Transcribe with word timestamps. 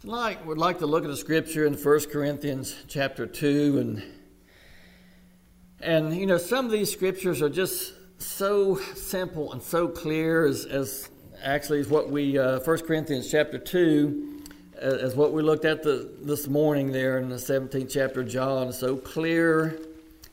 Tonight, 0.00 0.46
we'd 0.46 0.58
like 0.58 0.78
to 0.78 0.86
look 0.86 1.02
at 1.02 1.10
a 1.10 1.16
scripture 1.16 1.66
in 1.66 1.74
1 1.74 2.00
Corinthians 2.12 2.72
chapter 2.86 3.26
2. 3.26 3.78
And, 3.80 4.02
and, 5.80 6.16
you 6.16 6.24
know, 6.24 6.38
some 6.38 6.66
of 6.66 6.70
these 6.70 6.92
scriptures 6.92 7.42
are 7.42 7.48
just 7.48 7.94
so 8.18 8.76
simple 8.76 9.52
and 9.52 9.60
so 9.60 9.88
clear 9.88 10.46
as, 10.46 10.66
as 10.66 11.08
actually 11.42 11.80
is 11.80 11.88
what 11.88 12.10
we, 12.10 12.38
uh, 12.38 12.60
1 12.60 12.78
Corinthians 12.86 13.28
chapter 13.28 13.58
2, 13.58 14.44
uh, 14.76 14.78
as 14.78 15.16
what 15.16 15.32
we 15.32 15.42
looked 15.42 15.64
at 15.64 15.82
the, 15.82 16.08
this 16.22 16.46
morning 16.46 16.92
there 16.92 17.18
in 17.18 17.28
the 17.28 17.34
17th 17.34 17.90
chapter 17.90 18.20
of 18.20 18.28
John. 18.28 18.72
So 18.72 18.96
clear. 18.96 19.80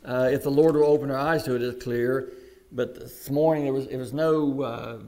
Uh, 0.05 0.29
if 0.32 0.43
the 0.43 0.52
Lord 0.52 0.75
will 0.75 0.86
open 0.86 1.09
our 1.09 1.18
eyes 1.18 1.41
to 1.45 1.55
it, 1.55 1.63
it's 1.63 1.84
clear. 1.84 2.34
But 2.71 3.00
this 3.00 3.32
morning, 3.32 3.63
there 3.63 3.73
was, 3.73 3.88
there 3.88 3.97
was 3.97 4.13
no, 4.13 4.61
uh, 4.61 5.00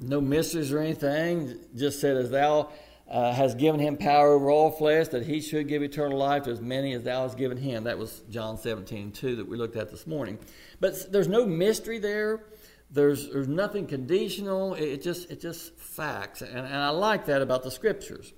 no 0.00 0.20
mysteries 0.20 0.72
or 0.72 0.80
anything. 0.80 1.60
Just 1.76 2.00
said, 2.00 2.16
as 2.16 2.28
thou 2.28 2.68
uh, 3.12 3.30
has 3.30 3.54
given 3.54 3.78
him 3.78 3.98
power 3.98 4.32
over 4.32 4.50
all 4.50 4.70
flesh, 4.70 5.08
that 5.08 5.26
he 5.26 5.42
should 5.42 5.68
give 5.68 5.82
eternal 5.82 6.16
life 6.16 6.44
to 6.44 6.50
as 6.50 6.62
many 6.62 6.94
as 6.94 7.02
thou 7.02 7.24
hast 7.24 7.36
given 7.36 7.58
him. 7.58 7.84
That 7.84 7.98
was 7.98 8.22
John 8.30 8.56
17, 8.56 9.12
2 9.12 9.36
that 9.36 9.46
we 9.46 9.58
looked 9.58 9.76
at 9.76 9.90
this 9.90 10.06
morning. 10.06 10.38
But 10.80 11.12
there's 11.12 11.28
no 11.28 11.44
mystery 11.44 11.98
there. 11.98 12.46
There's, 12.90 13.30
there's 13.30 13.48
nothing 13.48 13.86
conditional. 13.86 14.74
It, 14.74 14.84
it 14.84 15.02
just 15.02 15.30
it 15.30 15.42
just 15.42 15.78
facts, 15.78 16.40
and, 16.40 16.58
and 16.58 16.74
I 16.74 16.88
like 16.88 17.26
that 17.26 17.42
about 17.42 17.62
the 17.62 17.70
scriptures. 17.70 18.32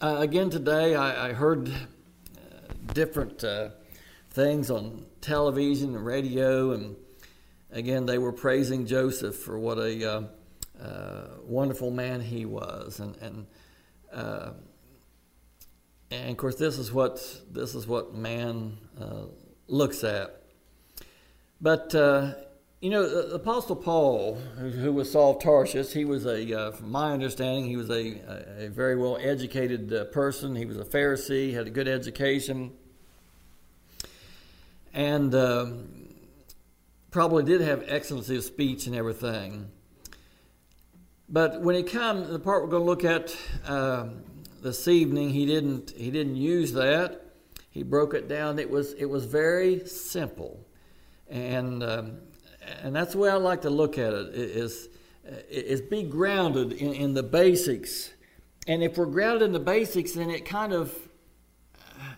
Uh, 0.00 0.16
again 0.18 0.50
today, 0.50 0.94
I, 0.94 1.30
I 1.30 1.32
heard 1.32 1.68
uh, 1.68 1.72
different 2.92 3.42
uh, 3.42 3.70
things 4.30 4.70
on 4.70 5.06
television 5.22 5.96
and 5.96 6.04
radio, 6.04 6.72
and 6.72 6.96
again 7.72 8.04
they 8.04 8.18
were 8.18 8.32
praising 8.32 8.86
Joseph 8.86 9.36
for 9.36 9.58
what 9.58 9.78
a 9.78 10.10
uh, 10.10 10.22
wonderful 11.42 11.90
man 11.90 12.20
he 12.20 12.44
was, 12.44 13.00
and 13.00 13.16
and 13.16 13.46
uh, 14.12 14.50
and 16.10 16.30
of 16.30 16.36
course 16.36 16.56
this 16.56 16.78
is 16.78 16.92
what 16.92 17.20
this 17.50 17.74
is 17.74 17.86
what 17.86 18.14
man 18.14 18.78
uh, 19.00 19.26
looks 19.66 20.04
at. 20.04 20.42
But 21.60 21.94
uh, 21.94 22.34
you 22.80 22.90
know, 22.90 23.08
the 23.08 23.34
Apostle 23.34 23.74
Paul, 23.74 24.36
who, 24.56 24.92
was 24.92 25.10
Saul 25.10 25.36
of 25.36 25.42
Tarsus, 25.42 25.92
he 25.92 26.04
was 26.04 26.26
a, 26.26 26.56
uh, 26.56 26.70
from 26.70 26.92
my 26.92 27.12
understanding, 27.12 27.64
he 27.64 27.76
was 27.76 27.90
a, 27.90 28.20
a, 28.60 28.66
a 28.66 28.68
very 28.68 28.96
well 28.96 29.18
educated 29.20 29.92
uh, 29.92 30.04
person. 30.04 30.54
He 30.54 30.64
was 30.64 30.76
a 30.76 30.84
Pharisee, 30.84 31.52
had 31.52 31.66
a 31.66 31.70
good 31.70 31.88
education, 31.88 32.70
and 34.94 35.34
um, 35.34 35.88
probably 37.10 37.42
did 37.42 37.60
have 37.62 37.82
excellency 37.88 38.36
of 38.36 38.44
speech 38.44 38.86
and 38.86 38.94
everything. 38.94 39.70
But 41.28 41.60
when 41.60 41.74
he 41.74 41.82
comes, 41.82 42.28
the 42.28 42.38
part 42.38 42.62
we're 42.62 42.70
going 42.70 42.82
to 42.82 42.86
look 42.86 43.04
at 43.04 43.36
uh, 43.66 44.06
this 44.62 44.88
evening, 44.88 45.30
he 45.30 45.44
didn't 45.44 45.90
he 45.90 46.10
didn't 46.10 46.36
use 46.36 46.72
that. 46.72 47.22
He 47.70 47.82
broke 47.82 48.14
it 48.14 48.28
down. 48.28 48.58
It 48.58 48.70
was 48.70 48.94
it 48.94 49.04
was 49.04 49.26
very 49.26 49.86
simple, 49.86 50.58
and 51.28 51.82
um, 51.82 52.16
and 52.82 52.96
that's 52.96 53.12
the 53.12 53.18
way 53.18 53.28
I 53.28 53.34
like 53.34 53.62
to 53.62 53.70
look 53.70 53.98
at 53.98 54.14
it. 54.14 54.34
Is 54.34 54.88
is 55.50 55.82
be 55.82 56.02
grounded 56.02 56.72
in, 56.72 56.94
in 56.94 57.14
the 57.14 57.22
basics, 57.22 58.10
and 58.66 58.82
if 58.82 58.96
we're 58.96 59.06
grounded 59.06 59.42
in 59.42 59.52
the 59.52 59.60
basics, 59.60 60.12
then 60.12 60.30
it 60.30 60.46
kind 60.46 60.72
of 60.72 60.96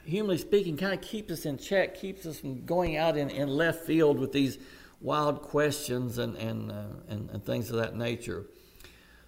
humanly 0.05 0.39
speaking, 0.39 0.77
kind 0.77 0.95
of 0.95 1.00
keeps 1.00 1.33
us 1.33 1.47
in 1.47 1.58
check, 1.58 1.95
keeps 1.95 2.27
us 2.27 2.39
from 2.39 2.64
going 2.64 2.97
out 2.97 3.17
in, 3.17 3.30
in 3.30 3.48
left 3.48 3.84
field 3.84 4.19
with 4.19 4.33
these 4.33 4.58
wild 5.00 5.41
questions 5.42 6.19
and, 6.19 6.36
and, 6.36 6.70
uh, 6.70 6.84
and, 7.08 7.30
and, 7.30 7.45
things 7.45 7.70
of 7.70 7.77
that 7.77 7.97
nature. 7.97 8.45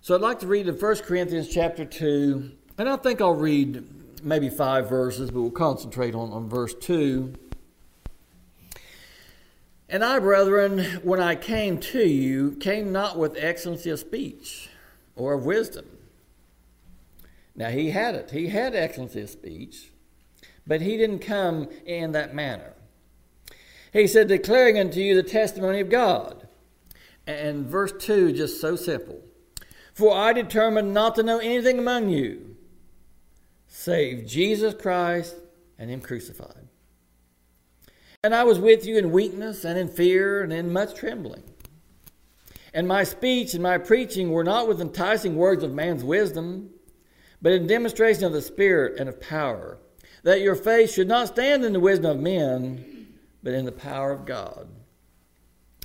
So 0.04 0.16
I'd 0.16 0.20
like 0.20 0.40
to 0.40 0.48
read 0.48 0.66
in 0.66 0.74
1 0.74 0.96
Corinthians 1.02 1.46
chapter 1.46 1.84
2, 1.84 2.50
and 2.76 2.88
I 2.88 2.96
think 2.96 3.20
I'll 3.20 3.36
read 3.36 4.24
maybe 4.24 4.48
five 4.48 4.88
verses, 4.88 5.30
but 5.30 5.40
we'll 5.40 5.52
concentrate 5.52 6.16
on, 6.16 6.32
on 6.32 6.48
verse 6.48 6.74
2. 6.74 7.32
And 9.88 10.04
I, 10.04 10.18
brethren, 10.18 10.80
when 11.04 11.20
I 11.20 11.36
came 11.36 11.78
to 11.78 12.02
you, 12.02 12.56
came 12.58 12.90
not 12.90 13.16
with 13.16 13.36
excellency 13.38 13.90
of 13.90 14.00
speech 14.00 14.70
or 15.14 15.34
of 15.34 15.44
wisdom. 15.44 15.86
Now 17.54 17.68
he 17.68 17.90
had 17.90 18.16
it. 18.16 18.32
He 18.32 18.48
had 18.48 18.74
excellency 18.74 19.20
of 19.20 19.30
speech, 19.30 19.92
but 20.66 20.80
he 20.80 20.96
didn't 20.96 21.20
come 21.20 21.68
in 21.86 22.10
that 22.10 22.34
manner. 22.34 22.74
He 23.92 24.08
said, 24.08 24.26
declaring 24.26 24.80
unto 24.80 24.98
you 24.98 25.14
the 25.14 25.22
testimony 25.22 25.78
of 25.78 25.90
God. 25.90 26.48
And 27.24 27.66
verse 27.68 27.92
2, 28.00 28.32
just 28.32 28.60
so 28.60 28.74
simple. 28.74 29.22
For 29.92 30.14
I 30.14 30.32
determined 30.32 30.94
not 30.94 31.14
to 31.16 31.22
know 31.22 31.38
anything 31.38 31.78
among 31.78 32.08
you 32.08 32.56
save 33.68 34.26
Jesus 34.26 34.74
Christ 34.74 35.34
and 35.78 35.90
Him 35.90 36.00
crucified. 36.00 36.68
And 38.22 38.34
I 38.34 38.44
was 38.44 38.60
with 38.60 38.86
you 38.86 38.98
in 38.98 39.10
weakness 39.10 39.64
and 39.64 39.78
in 39.78 39.88
fear 39.88 40.42
and 40.42 40.52
in 40.52 40.72
much 40.72 40.94
trembling. 40.94 41.42
And 42.72 42.86
my 42.86 43.04
speech 43.04 43.54
and 43.54 43.62
my 43.62 43.78
preaching 43.78 44.30
were 44.30 44.44
not 44.44 44.68
with 44.68 44.80
enticing 44.80 45.36
words 45.36 45.64
of 45.64 45.74
man's 45.74 46.04
wisdom, 46.04 46.70
but 47.42 47.52
in 47.52 47.66
demonstration 47.66 48.24
of 48.24 48.32
the 48.32 48.40
Spirit 48.40 48.98
and 48.98 49.08
of 49.08 49.20
power, 49.20 49.78
that 50.22 50.40
your 50.40 50.54
faith 50.54 50.92
should 50.92 51.08
not 51.08 51.28
stand 51.28 51.64
in 51.64 51.72
the 51.72 51.80
wisdom 51.80 52.12
of 52.12 52.20
men, 52.20 53.08
but 53.42 53.54
in 53.54 53.64
the 53.64 53.72
power 53.72 54.12
of 54.12 54.24
God. 54.24 54.68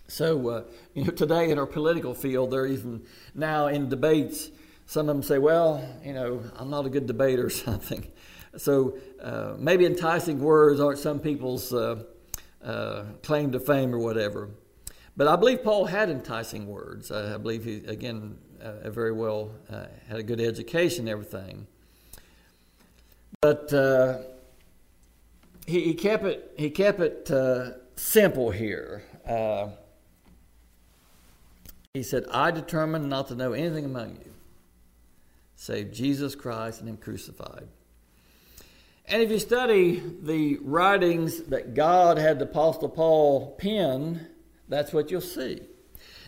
So, 0.08 0.50
uh, 0.50 0.64
you 0.94 1.04
know, 1.04 1.12
today 1.12 1.50
in 1.52 1.60
our 1.60 1.66
political 1.66 2.14
field, 2.14 2.52
they're 2.52 2.66
even 2.66 3.04
now 3.36 3.68
in 3.68 3.90
debates. 3.90 4.50
Some 4.86 5.10
of 5.10 5.16
them 5.16 5.24
say, 5.24 5.38
well, 5.38 5.86
you 6.04 6.14
know, 6.14 6.42
I'm 6.56 6.70
not 6.70 6.86
a 6.86 6.90
good 6.90 7.08
debater 7.08 7.48
or 7.48 7.50
something. 7.68 8.08
So 8.56 8.98
uh, 9.22 9.56
maybe 9.60 9.86
enticing 9.86 10.40
words 10.40 10.80
aren't 10.80 11.00
some 11.00 11.20
people's 11.20 11.74
uh, 11.74 12.04
uh 12.64 13.04
claim 13.22 13.52
to 13.52 13.60
fame 13.60 13.94
or 13.94 14.00
whatever. 14.00 14.50
But 15.16 15.28
I 15.28 15.36
believe 15.36 15.64
Paul 15.64 15.86
had 15.86 16.10
enticing 16.10 16.68
words. 16.68 17.12
I 17.12 17.38
believe 17.38 17.66
he, 17.66 17.78
again, 17.86 18.38
uh, 18.62 18.90
very 18.90 19.12
well 19.12 19.52
uh, 19.70 19.86
had 20.08 20.20
a 20.20 20.24
good 20.24 20.40
education 20.40 21.02
and 21.02 21.10
everything. 21.10 21.68
But 23.42 23.70
he, 25.66 25.82
he, 25.82 25.94
kept 25.96 26.24
it, 26.24 26.54
he 26.56 26.70
kept 26.70 27.00
it 27.00 27.30
simple 27.96 28.52
here. 28.52 29.04
He 31.98 32.04
said, 32.04 32.26
I 32.32 32.52
determined 32.52 33.10
not 33.10 33.28
to 33.30 33.36
know 33.36 33.54
anything 33.54 33.84
among 33.84 34.18
you 34.18 34.32
save 35.56 35.92
Jesus 35.92 36.36
Christ 36.36 36.80
and 36.80 36.88
Him 36.88 36.98
crucified. 36.98 37.68
And 39.06 39.24
if 39.24 39.32
you 39.32 39.40
study 39.40 40.04
the 40.22 40.60
writings 40.62 41.42
that 41.46 41.74
God 41.74 42.20
had 42.20 42.38
the 42.38 42.46
Apostle 42.46 42.90
Paul 42.90 43.56
pen, 43.58 44.28
that's 44.70 44.94
what 44.94 45.10
you'll 45.10 45.22
see. 45.22 45.62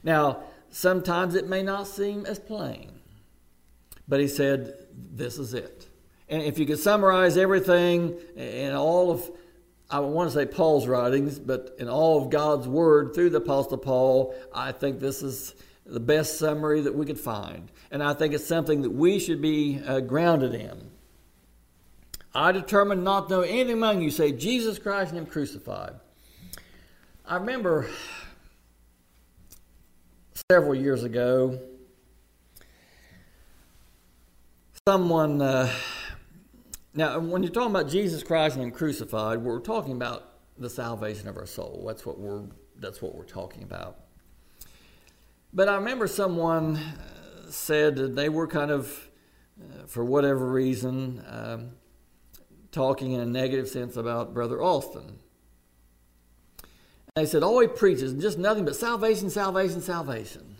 Now, 0.03 0.41
sometimes 0.71 1.35
it 1.35 1.47
may 1.47 1.61
not 1.61 1.85
seem 1.85 2.25
as 2.25 2.39
plain, 2.39 2.91
but 4.07 4.19
he 4.19 4.27
said, 4.27 4.73
This 4.91 5.37
is 5.37 5.53
it. 5.53 5.85
And 6.29 6.41
if 6.41 6.57
you 6.57 6.65
could 6.65 6.79
summarize 6.79 7.37
everything 7.37 8.17
in 8.35 8.73
all 8.73 9.11
of, 9.11 9.29
I 9.91 9.99
want 10.01 10.29
to 10.29 10.33
say 10.35 10.45
Paul's 10.45 10.87
writings, 10.87 11.39
but 11.39 11.75
in 11.79 11.89
all 11.89 12.21
of 12.21 12.29
God's 12.29 12.67
Word 12.67 13.15
through 13.15 13.31
the 13.31 13.37
Apostle 13.37 13.77
Paul, 13.77 14.35
I 14.53 14.71
think 14.71 14.99
this 14.99 15.23
is 15.23 15.55
the 15.83 15.99
best 15.99 16.37
summary 16.37 16.81
that 16.81 16.93
we 16.93 17.07
could 17.07 17.19
find. 17.19 17.71
And 17.89 18.03
I 18.03 18.13
think 18.13 18.35
it's 18.35 18.45
something 18.45 18.83
that 18.83 18.91
we 18.91 19.17
should 19.17 19.41
be 19.41 19.81
uh, 19.83 20.01
grounded 20.01 20.53
in. 20.53 20.91
I 22.35 22.51
determined 22.51 23.03
not 23.03 23.29
to 23.29 23.35
know 23.35 23.41
anything 23.41 23.73
among 23.73 24.03
you 24.03 24.11
save 24.11 24.37
Jesus 24.37 24.77
Christ 24.77 25.09
and 25.09 25.17
Him 25.17 25.25
crucified. 25.25 25.95
I 27.25 27.37
remember 27.37 27.89
several 30.51 30.75
years 30.75 31.03
ago, 31.03 31.59
someone. 34.87 35.41
Uh, 35.41 35.71
now, 36.93 37.19
when 37.19 37.43
you're 37.43 37.51
talking 37.51 37.71
about 37.71 37.89
Jesus 37.89 38.23
Christ 38.23 38.55
and 38.55 38.63
Him 38.63 38.71
crucified, 38.71 39.39
we're 39.39 39.59
talking 39.59 39.93
about 39.93 40.33
the 40.57 40.69
salvation 40.69 41.27
of 41.27 41.37
our 41.37 41.45
soul. 41.45 41.83
That's 41.87 42.05
what 42.05 42.19
we're. 42.19 42.43
That's 42.77 43.01
what 43.01 43.13
we're 43.13 43.25
talking 43.25 43.63
about. 43.63 43.97
But 45.53 45.67
I 45.67 45.75
remember 45.75 46.07
someone 46.07 46.77
uh, 46.77 47.49
said 47.49 47.95
that 47.97 48.15
they 48.15 48.29
were 48.29 48.47
kind 48.47 48.71
of, 48.71 49.09
uh, 49.61 49.85
for 49.85 50.05
whatever 50.05 50.45
reason, 50.45 51.23
um, 51.27 51.71
talking 52.71 53.11
in 53.11 53.19
a 53.19 53.25
negative 53.25 53.67
sense 53.67 53.97
about 53.97 54.33
Brother 54.33 54.61
Alston. 54.61 55.19
And 56.63 56.69
they 57.15 57.25
said, 57.25 57.43
all 57.43 57.59
he 57.59 57.67
preaches 57.67 58.13
just 58.13 58.37
nothing 58.37 58.63
but 58.63 58.75
salvation, 58.75 59.29
salvation, 59.29 59.81
salvation. 59.81 60.55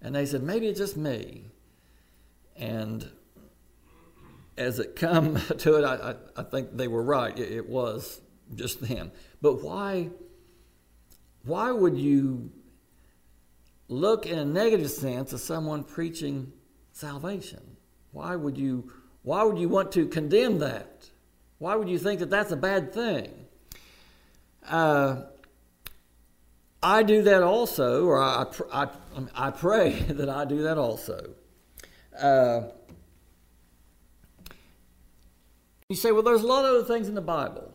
And 0.00 0.14
they 0.14 0.24
said, 0.24 0.42
maybe 0.42 0.68
it's 0.68 0.78
just 0.78 0.96
me. 0.96 1.50
And 2.56 3.10
as 4.56 4.78
it 4.78 4.96
come 4.96 5.36
to 5.58 5.76
it, 5.76 5.84
I, 5.84 6.10
I, 6.10 6.14
I 6.36 6.42
think 6.42 6.76
they 6.76 6.88
were 6.88 7.02
right. 7.02 7.36
It, 7.38 7.52
it 7.52 7.68
was 7.68 8.20
just 8.54 8.80
them. 8.80 9.12
But 9.40 9.62
why, 9.62 10.10
why 11.44 11.70
would 11.70 11.98
you 11.98 12.50
look 13.88 14.26
in 14.26 14.38
a 14.38 14.44
negative 14.44 14.90
sense 14.90 15.32
of 15.32 15.40
someone 15.40 15.84
preaching 15.84 16.52
salvation. 16.92 17.76
Why 18.12 18.36
would 18.36 18.56
you 18.56 18.92
why 19.22 19.42
would 19.42 19.58
you 19.58 19.68
want 19.68 19.92
to 19.92 20.06
condemn 20.06 20.58
that? 20.58 21.10
Why 21.58 21.76
would 21.76 21.88
you 21.88 21.98
think 21.98 22.20
that 22.20 22.30
that's 22.30 22.52
a 22.52 22.56
bad 22.56 22.92
thing? 22.92 23.32
Uh, 24.66 25.22
I 26.82 27.02
do 27.02 27.22
that 27.22 27.42
also, 27.42 28.04
or 28.04 28.22
I, 28.22 28.44
I, 28.70 28.88
I 29.34 29.50
pray 29.50 29.92
that 30.08 30.28
I 30.28 30.44
do 30.44 30.62
that 30.64 30.76
also. 30.76 31.30
Uh, 32.18 32.64
you 35.88 35.96
say, 35.96 36.12
well, 36.12 36.22
there's 36.22 36.42
a 36.42 36.46
lot 36.46 36.64
of 36.64 36.70
other 36.70 36.84
things 36.84 37.08
in 37.08 37.14
the 37.14 37.20
Bible. 37.20 37.74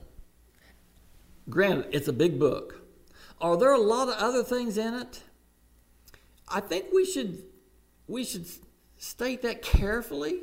Granted, 1.48 1.90
it's 1.92 2.08
a 2.08 2.14
big 2.14 2.40
book. 2.40 2.82
Are 3.40 3.56
there 3.56 3.72
a 3.72 3.80
lot 3.80 4.08
of 4.08 4.16
other 4.16 4.44
things 4.44 4.78
in 4.78 4.94
it? 4.94 5.24
I 6.48 6.60
think 6.60 6.86
we 6.94 7.06
should 7.06 7.44
we 8.08 8.24
should 8.24 8.48
state 8.98 9.44
that 9.44 9.62
carefully. 9.62 10.40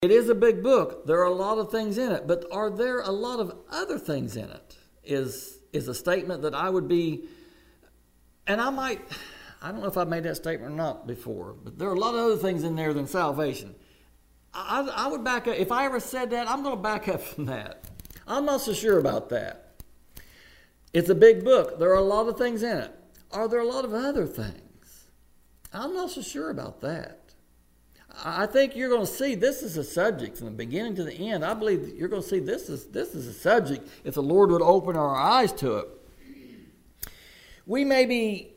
It 0.00 0.10
is 0.10 0.28
a 0.28 0.34
big 0.34 0.62
book. 0.62 1.06
There 1.06 1.18
are 1.20 1.26
a 1.26 1.34
lot 1.34 1.58
of 1.58 1.70
things 1.70 1.98
in 1.98 2.12
it, 2.12 2.26
but 2.26 2.44
are 2.50 2.70
there 2.70 3.00
a 3.00 3.10
lot 3.10 3.40
of 3.40 3.54
other 3.70 3.98
things 3.98 4.36
in 4.36 4.48
it? 4.48 4.76
Is 5.04 5.58
is 5.72 5.88
a 5.88 5.94
statement 5.94 6.42
that 6.42 6.54
I 6.54 6.70
would 6.70 6.86
be 6.86 7.24
and 8.46 8.60
I 8.60 8.70
might 8.70 9.00
I 9.60 9.72
don't 9.72 9.80
know 9.80 9.88
if 9.88 9.96
I've 9.96 10.08
made 10.08 10.22
that 10.22 10.36
statement 10.36 10.72
or 10.72 10.76
not 10.76 11.06
before, 11.06 11.54
but 11.64 11.78
there 11.78 11.88
are 11.88 11.94
a 11.94 11.98
lot 11.98 12.14
of 12.14 12.20
other 12.20 12.36
things 12.36 12.62
in 12.62 12.76
there 12.76 12.94
than 12.94 13.08
salvation. 13.08 13.74
I, 14.54 14.82
I 14.82 15.06
would 15.08 15.24
back 15.24 15.48
up. 15.48 15.56
If 15.56 15.72
I 15.72 15.86
ever 15.86 16.00
said 16.00 16.30
that, 16.30 16.48
I'm 16.48 16.62
going 16.62 16.76
to 16.76 16.82
back 16.82 17.08
up 17.08 17.22
from 17.22 17.46
that. 17.46 17.84
I'm 18.26 18.44
not 18.44 18.60
so 18.60 18.72
sure 18.72 18.98
about 18.98 19.28
that. 19.30 19.80
It's 20.92 21.08
a 21.08 21.14
big 21.14 21.44
book. 21.44 21.78
There 21.78 21.90
are 21.90 21.94
a 21.98 22.02
lot 22.02 22.28
of 22.28 22.36
things 22.36 22.62
in 22.62 22.76
it. 22.76 22.94
Are 23.32 23.48
there 23.48 23.60
a 23.60 23.66
lot 23.66 23.84
of 23.84 23.94
other 23.94 24.26
things? 24.26 25.06
I'm 25.72 25.94
not 25.94 26.10
so 26.10 26.20
sure 26.20 26.50
about 26.50 26.82
that. 26.82 27.18
I 28.24 28.44
think 28.44 28.76
you're 28.76 28.90
going 28.90 29.06
to 29.06 29.10
see 29.10 29.34
this 29.34 29.62
is 29.62 29.78
a 29.78 29.84
subject 29.84 30.36
from 30.36 30.46
the 30.46 30.52
beginning 30.52 30.94
to 30.96 31.04
the 31.04 31.14
end. 31.14 31.44
I 31.44 31.54
believe 31.54 31.94
you're 31.96 32.08
going 32.08 32.22
to 32.22 32.28
see 32.28 32.40
this 32.40 32.68
is 32.68 32.86
this 32.86 33.14
is 33.14 33.26
a 33.26 33.32
subject 33.32 33.88
if 34.04 34.14
the 34.14 34.22
Lord 34.22 34.50
would 34.50 34.60
open 34.60 34.96
our 34.96 35.16
eyes 35.16 35.50
to 35.54 35.78
it. 35.78 35.88
We 37.66 37.86
may 37.86 38.04
be 38.04 38.52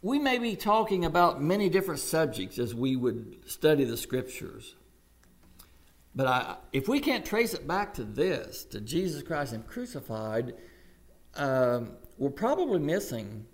we 0.00 0.18
may 0.18 0.38
be 0.38 0.56
talking 0.56 1.04
about 1.04 1.42
many 1.42 1.68
different 1.68 2.00
subjects 2.00 2.58
as 2.58 2.74
we 2.74 2.96
would 2.96 3.40
study 3.46 3.84
the 3.84 3.98
scriptures. 3.98 4.74
But 6.14 6.26
I, 6.26 6.56
if 6.72 6.88
we 6.88 7.00
can't 7.00 7.24
trace 7.24 7.54
it 7.54 7.66
back 7.66 7.94
to 7.94 8.04
this, 8.04 8.64
to 8.66 8.80
Jesus 8.80 9.22
Christ 9.22 9.54
and 9.54 9.66
crucified, 9.66 10.54
um, 11.36 11.92
we're 12.18 12.30
probably 12.30 12.78
missing 12.78 13.46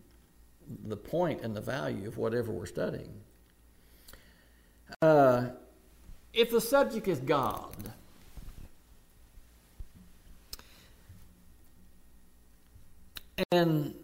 the 0.85 0.97
point 0.97 1.43
and 1.43 1.55
the 1.55 1.61
value 1.61 2.09
of 2.09 2.19
whatever 2.19 2.51
we're 2.51 2.67
studying. 2.67 3.13
Uh, 5.01 5.47
if 6.35 6.51
the 6.51 6.61
subject 6.61 7.07
is 7.09 7.21
God, 7.21 7.75
and 13.53 13.95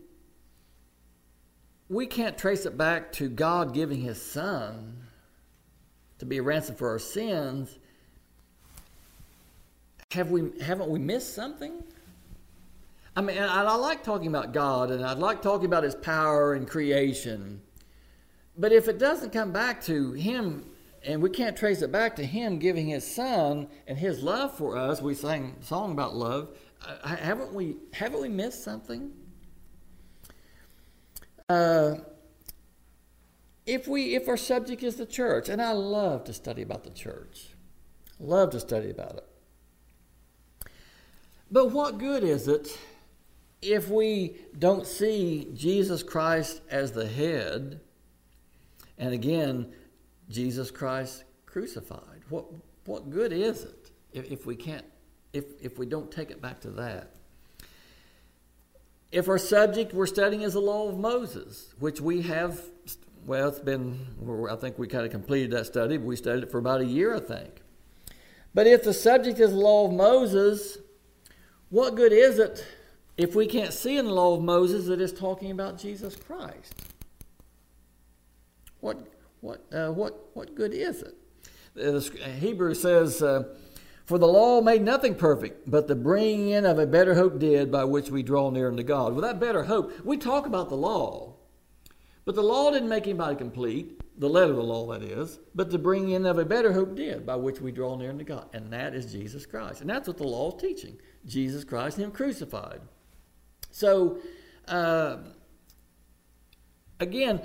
we 1.88 2.06
can't 2.06 2.38
trace 2.38 2.66
it 2.66 2.78
back 2.78 3.12
to 3.12 3.28
God 3.28 3.74
giving 3.74 4.00
His 4.00 4.20
Son 4.20 4.96
to 6.18 6.24
be 6.24 6.38
a 6.38 6.42
ransom 6.42 6.76
for 6.76 6.88
our 6.90 6.98
sins, 6.98 7.78
have 10.14 10.30
we 10.30 10.50
haven't 10.60 10.88
we 10.88 10.98
missed 10.98 11.34
something? 11.34 11.82
I 13.16 13.20
mean, 13.20 13.38
I, 13.38 13.62
I 13.62 13.74
like 13.76 14.02
talking 14.02 14.28
about 14.28 14.52
God 14.52 14.90
and 14.90 15.04
I'd 15.04 15.18
like 15.18 15.42
talking 15.42 15.66
about 15.66 15.84
His 15.84 15.94
power 15.94 16.54
and 16.54 16.66
creation. 16.66 17.60
But 18.56 18.72
if 18.72 18.88
it 18.88 18.98
doesn't 18.98 19.32
come 19.32 19.52
back 19.52 19.82
to 19.84 20.12
Him 20.12 20.64
and 21.04 21.20
we 21.20 21.30
can't 21.30 21.56
trace 21.56 21.82
it 21.82 21.92
back 21.92 22.16
to 22.16 22.24
Him 22.24 22.58
giving 22.58 22.86
His 22.88 23.06
Son 23.06 23.68
and 23.86 23.98
His 23.98 24.22
love 24.22 24.56
for 24.56 24.76
us, 24.76 25.02
we 25.02 25.14
sang 25.14 25.56
a 25.60 25.64
song 25.64 25.92
about 25.92 26.14
love. 26.14 26.56
Uh, 26.84 27.08
haven't 27.08 27.52
we 27.52 27.76
haven't 27.92 28.20
we 28.20 28.28
missed 28.28 28.64
something? 28.64 29.10
Uh, 31.48 31.96
if 33.66 33.86
we 33.86 34.14
if 34.14 34.28
our 34.28 34.36
subject 34.36 34.82
is 34.82 34.96
the 34.96 35.06
church, 35.06 35.48
and 35.48 35.60
I 35.60 35.72
love 35.72 36.24
to 36.24 36.32
study 36.32 36.62
about 36.62 36.84
the 36.84 36.90
church, 36.90 37.48
love 38.18 38.50
to 38.50 38.60
study 38.60 38.90
about 38.90 39.16
it. 39.16 39.33
But 41.50 41.70
what 41.70 41.98
good 41.98 42.24
is 42.24 42.48
it 42.48 42.78
if 43.62 43.88
we 43.88 44.36
don't 44.58 44.86
see 44.86 45.48
Jesus 45.54 46.02
Christ 46.02 46.60
as 46.70 46.92
the 46.92 47.06
head, 47.06 47.80
and 48.98 49.12
again, 49.12 49.72
Jesus 50.28 50.70
Christ 50.70 51.24
crucified? 51.46 52.22
What, 52.28 52.46
what 52.86 53.10
good 53.10 53.32
is 53.32 53.64
it 53.64 53.90
if, 54.12 54.30
if 54.30 54.46
we 54.46 54.56
can't, 54.56 54.84
if, 55.32 55.44
if 55.60 55.78
we 55.78 55.86
don't 55.86 56.10
take 56.10 56.30
it 56.30 56.40
back 56.40 56.60
to 56.60 56.70
that? 56.72 57.10
If 59.12 59.28
our 59.28 59.38
subject 59.38 59.94
we're 59.94 60.06
studying 60.06 60.42
is 60.42 60.54
the 60.54 60.60
law 60.60 60.88
of 60.88 60.98
Moses, 60.98 61.72
which 61.78 62.00
we 62.00 62.22
have, 62.22 62.60
well, 63.24 63.48
it's 63.48 63.60
been, 63.60 64.06
I 64.50 64.56
think 64.56 64.78
we 64.78 64.88
kind 64.88 65.04
of 65.04 65.12
completed 65.12 65.52
that 65.52 65.66
study, 65.66 65.96
but 65.96 66.06
we 66.06 66.16
studied 66.16 66.42
it 66.42 66.50
for 66.50 66.58
about 66.58 66.80
a 66.80 66.84
year, 66.84 67.14
I 67.14 67.20
think. 67.20 67.60
But 68.52 68.66
if 68.66 68.82
the 68.82 68.92
subject 68.92 69.38
is 69.38 69.50
the 69.50 69.56
law 69.56 69.86
of 69.86 69.92
Moses, 69.92 70.78
what 71.74 71.96
good 71.96 72.12
is 72.12 72.38
it 72.38 72.64
if 73.16 73.34
we 73.34 73.48
can't 73.48 73.72
see 73.72 73.96
in 73.96 74.04
the 74.04 74.12
law 74.12 74.36
of 74.36 74.42
Moses 74.44 74.86
that 74.86 75.00
it's 75.00 75.12
talking 75.12 75.50
about 75.50 75.76
Jesus 75.76 76.14
Christ? 76.14 76.72
What, 78.78 79.08
what, 79.40 79.64
uh, 79.72 79.88
what, 79.88 80.30
what 80.34 80.54
good 80.54 80.72
is 80.72 81.02
it? 81.02 81.16
The 81.74 82.00
Hebrew 82.38 82.74
says, 82.74 83.20
uh, 83.20 83.56
For 84.06 84.18
the 84.18 84.28
law 84.28 84.60
made 84.60 84.82
nothing 84.82 85.16
perfect, 85.16 85.68
but 85.68 85.88
the 85.88 85.96
bringing 85.96 86.50
in 86.50 86.64
of 86.64 86.78
a 86.78 86.86
better 86.86 87.16
hope 87.16 87.40
did, 87.40 87.72
by 87.72 87.82
which 87.82 88.08
we 88.08 88.22
draw 88.22 88.50
near 88.50 88.68
unto 88.68 88.84
God. 88.84 89.12
With 89.12 89.24
that 89.24 89.40
better 89.40 89.64
hope, 89.64 89.92
we 90.04 90.16
talk 90.16 90.46
about 90.46 90.68
the 90.68 90.76
law, 90.76 91.34
but 92.24 92.36
the 92.36 92.42
law 92.42 92.70
didn't 92.70 92.88
make 92.88 93.08
anybody 93.08 93.34
complete, 93.34 94.00
the 94.16 94.28
letter 94.28 94.52
of 94.52 94.58
the 94.58 94.62
law, 94.62 94.86
that 94.92 95.02
is, 95.02 95.40
but 95.56 95.72
the 95.72 95.78
bringing 95.78 96.10
in 96.10 96.24
of 96.24 96.38
a 96.38 96.44
better 96.44 96.72
hope 96.72 96.94
did, 96.94 97.26
by 97.26 97.34
which 97.34 97.60
we 97.60 97.72
draw 97.72 97.96
near 97.96 98.10
unto 98.10 98.22
God. 98.22 98.46
And 98.52 98.72
that 98.72 98.94
is 98.94 99.10
Jesus 99.10 99.44
Christ. 99.44 99.80
And 99.80 99.90
that's 99.90 100.06
what 100.06 100.18
the 100.18 100.24
law 100.24 100.54
is 100.54 100.62
teaching. 100.62 100.96
Jesus 101.26 101.64
Christ 101.64 101.98
Him 101.98 102.10
crucified. 102.10 102.80
So, 103.70 104.18
uh, 104.68 105.18
again, 107.00 107.42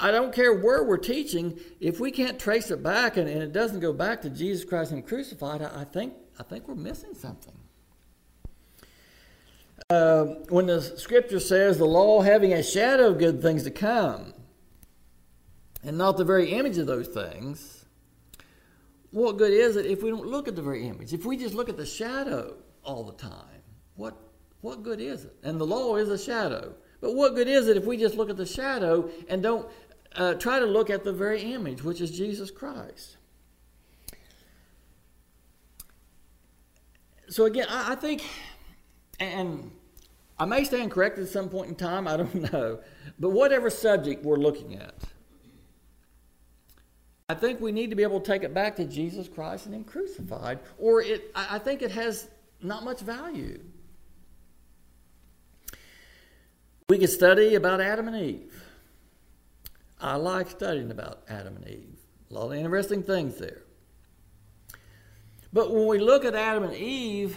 I 0.00 0.10
don't 0.10 0.32
care 0.32 0.54
where 0.54 0.84
we're 0.84 0.96
teaching, 0.96 1.58
if 1.80 1.98
we 1.98 2.10
can't 2.10 2.38
trace 2.38 2.70
it 2.70 2.82
back 2.82 3.16
and, 3.16 3.28
and 3.28 3.42
it 3.42 3.52
doesn't 3.52 3.80
go 3.80 3.92
back 3.92 4.22
to 4.22 4.30
Jesus 4.30 4.64
Christ 4.68 4.92
Him 4.92 5.02
crucified, 5.02 5.62
I, 5.62 5.82
I 5.82 5.84
think, 5.84 6.14
I 6.38 6.42
think 6.42 6.68
we're 6.68 6.74
missing 6.74 7.14
something. 7.14 7.54
Uh, 9.90 10.24
when 10.48 10.66
the 10.66 10.80
scripture 10.80 11.40
says 11.40 11.78
the 11.78 11.84
law 11.84 12.22
having 12.22 12.52
a 12.52 12.62
shadow 12.62 13.08
of 13.08 13.18
good 13.18 13.42
things 13.42 13.64
to 13.64 13.70
come, 13.70 14.32
and 15.82 15.98
not 15.98 16.16
the 16.16 16.24
very 16.24 16.52
image 16.52 16.78
of 16.78 16.86
those 16.86 17.08
things, 17.08 17.84
what 19.10 19.36
good 19.36 19.52
is 19.52 19.76
it 19.76 19.84
if 19.84 20.02
we 20.02 20.10
don't 20.10 20.26
look 20.26 20.48
at 20.48 20.56
the 20.56 20.62
very 20.62 20.86
image? 20.86 21.12
If 21.12 21.24
we 21.24 21.36
just 21.36 21.54
look 21.54 21.68
at 21.68 21.76
the 21.76 21.84
shadow, 21.84 22.54
all 22.84 23.04
the 23.04 23.12
time. 23.12 23.62
What, 23.96 24.16
what 24.60 24.82
good 24.82 25.00
is 25.00 25.24
it? 25.24 25.34
And 25.42 25.60
the 25.60 25.66
law 25.66 25.96
is 25.96 26.08
a 26.08 26.18
shadow. 26.18 26.74
But 27.00 27.14
what 27.14 27.34
good 27.34 27.48
is 27.48 27.68
it 27.68 27.76
if 27.76 27.84
we 27.84 27.96
just 27.96 28.16
look 28.16 28.30
at 28.30 28.36
the 28.36 28.46
shadow 28.46 29.10
and 29.28 29.42
don't 29.42 29.68
uh, 30.14 30.34
try 30.34 30.58
to 30.58 30.66
look 30.66 30.90
at 30.90 31.04
the 31.04 31.12
very 31.12 31.42
image, 31.42 31.82
which 31.82 32.00
is 32.00 32.10
Jesus 32.10 32.50
Christ? 32.50 33.16
So, 37.28 37.46
again, 37.46 37.66
I, 37.68 37.92
I 37.92 37.94
think, 37.94 38.24
and 39.18 39.70
I 40.38 40.44
may 40.44 40.64
stand 40.64 40.90
corrected 40.90 41.24
at 41.24 41.30
some 41.30 41.48
point 41.48 41.68
in 41.70 41.74
time, 41.74 42.06
I 42.06 42.16
don't 42.16 42.52
know. 42.52 42.78
But 43.18 43.30
whatever 43.30 43.70
subject 43.70 44.24
we're 44.24 44.36
looking 44.36 44.76
at, 44.76 44.94
I 47.28 47.34
think 47.34 47.60
we 47.60 47.72
need 47.72 47.90
to 47.90 47.96
be 47.96 48.02
able 48.02 48.20
to 48.20 48.26
take 48.26 48.42
it 48.42 48.52
back 48.52 48.76
to 48.76 48.84
Jesus 48.84 49.26
Christ 49.28 49.66
and 49.66 49.74
Him 49.74 49.84
crucified, 49.84 50.58
or 50.78 51.00
it, 51.00 51.30
I 51.34 51.58
think 51.58 51.80
it 51.80 51.90
has 51.92 52.28
not 52.62 52.84
much 52.84 53.00
value. 53.00 53.60
We 56.88 56.98
could 56.98 57.10
study 57.10 57.54
about 57.54 57.80
Adam 57.80 58.08
and 58.08 58.16
Eve. 58.16 58.62
I 60.00 60.16
like 60.16 60.50
studying 60.50 60.90
about 60.90 61.22
Adam 61.28 61.56
and 61.56 61.68
Eve. 61.68 61.98
A 62.30 62.34
lot 62.34 62.46
of 62.46 62.54
interesting 62.54 63.02
things 63.02 63.36
there. 63.36 63.62
But 65.52 65.72
when 65.72 65.86
we 65.86 65.98
look 65.98 66.24
at 66.24 66.34
Adam 66.34 66.64
and 66.64 66.74
Eve, 66.74 67.36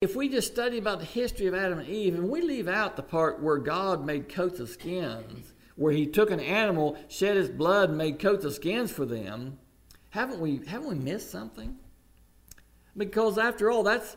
if 0.00 0.14
we 0.14 0.28
just 0.28 0.52
study 0.52 0.78
about 0.78 1.00
the 1.00 1.06
history 1.06 1.46
of 1.46 1.54
Adam 1.54 1.78
and 1.78 1.88
Eve 1.88 2.14
and 2.14 2.28
we 2.28 2.42
leave 2.42 2.68
out 2.68 2.96
the 2.96 3.02
part 3.02 3.42
where 3.42 3.58
God 3.58 4.04
made 4.04 4.28
coats 4.28 4.60
of 4.60 4.68
skins, 4.68 5.54
where 5.76 5.92
he 5.92 6.06
took 6.06 6.30
an 6.30 6.40
animal, 6.40 6.96
shed 7.08 7.36
his 7.36 7.48
blood, 7.48 7.88
and 7.88 7.98
made 7.98 8.18
coats 8.18 8.44
of 8.44 8.54
skins 8.54 8.92
for 8.92 9.06
them, 9.06 9.58
haven't 10.14 10.38
we, 10.38 10.60
haven't 10.68 10.88
we 10.88 10.94
missed 10.94 11.32
something? 11.32 11.76
Because 12.96 13.36
after 13.36 13.68
all, 13.68 13.82
that's, 13.82 14.16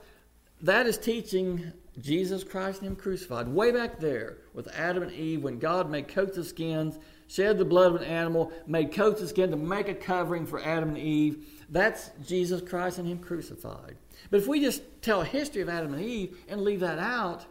that 0.62 0.86
is 0.86 0.96
teaching 0.96 1.74
Jesus 2.00 2.44
Christ 2.44 2.82
and 2.82 2.90
Him 2.90 2.96
crucified, 2.96 3.48
way 3.48 3.72
back 3.72 4.00
there 4.00 4.38
with 4.54 4.68
Adam 4.78 5.02
and 5.02 5.12
Eve, 5.12 5.42
when 5.42 5.58
God 5.58 5.90
made 5.90 6.08
coats 6.08 6.38
of 6.38 6.46
skins, 6.46 7.00
shed 7.28 7.58
the 7.58 7.66
blood 7.66 7.96
of 7.96 8.00
an 8.00 8.08
animal, 8.08 8.52
made 8.68 8.92
coats 8.92 9.24
of 9.24 9.30
skin 9.30 9.50
to 9.50 9.58
make 9.58 9.90
a 9.90 9.96
covering 9.96 10.46
for 10.46 10.64
Adam 10.64 10.90
and 10.90 11.00
Eve. 11.00 11.48
That's 11.70 12.12
Jesus 12.24 12.62
Christ 12.62 13.00
and 13.00 13.08
Him 13.08 13.18
crucified. 13.18 13.98
But 14.30 14.42
if 14.42 14.46
we 14.46 14.62
just 14.62 14.84
tell 15.02 15.22
a 15.22 15.26
history 15.26 15.64
of 15.64 15.70
Adam 15.70 15.96
and 15.96 16.04
Eve 16.04 16.38
and 16.48 16.62
leave 16.62 16.82
that 16.82 17.00
out, 17.00 17.48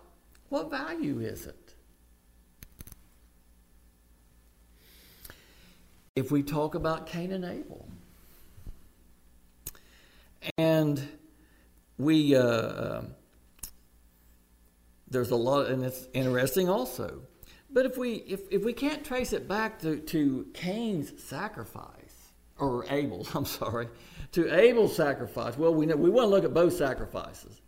what 0.51 0.71
value 0.71 1.19
is 1.19 1.47
it? 1.47 1.75
If 6.15 6.31
we 6.31 6.45
talk 6.45 6.77
about 6.77 7.09
Cain 7.09 7.33
and 7.33 7.45
Abel, 7.45 7.89
and 10.87 11.09
we, 11.99 12.37
uh, 12.37 12.99
um, 12.99 13.15
there's 15.09 15.31
a 15.31 15.37
lot, 15.37 15.67
and 15.67 15.85
it's 15.85 16.07
interesting 16.13 16.69
also. 16.69 17.23
But 17.71 17.87
if 17.87 17.99
we 17.99 18.15
if, 18.15 18.41
if 18.51 18.65
we 18.65 18.73
can't 18.73 19.05
trace 19.05 19.33
it 19.33 19.49
back 19.49 19.81
to, 19.81 19.99
to 19.99 20.47
Cain's 20.55 21.23
sacrifice, 21.23 22.33
or 22.59 22.87
Abel's, 22.89 23.35
I'm 23.35 23.45
sorry, 23.45 23.89
to 24.33 24.55
Abel's 24.55 24.95
sacrifice. 24.97 25.57
Well, 25.59 25.75
we 25.75 25.87
know, 25.87 25.97
we 25.97 26.11
want 26.11 26.27
to 26.27 26.31
look 26.31 26.45
at 26.45 26.55
both 26.55 26.75
sacrifices. 26.75 27.61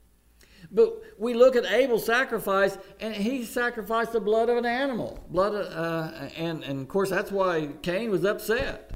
But 0.71 1.03
we 1.19 1.33
look 1.35 1.57
at 1.57 1.65
Abel's 1.65 2.05
sacrifice, 2.05 2.77
and 3.01 3.15
he 3.15 3.45
sacrificed 3.45 4.13
the 4.13 4.21
blood 4.21 4.51
of 4.51 4.59
an 4.59 4.67
animal. 4.67 5.25
Blood, 5.31 5.55
uh, 5.55 6.29
and, 6.37 6.63
and 6.63 6.81
of 6.83 6.89
course, 6.89 7.09
that's 7.09 7.33
why 7.33 7.71
Cain 7.81 8.11
was 8.11 8.25
upset. 8.25 8.93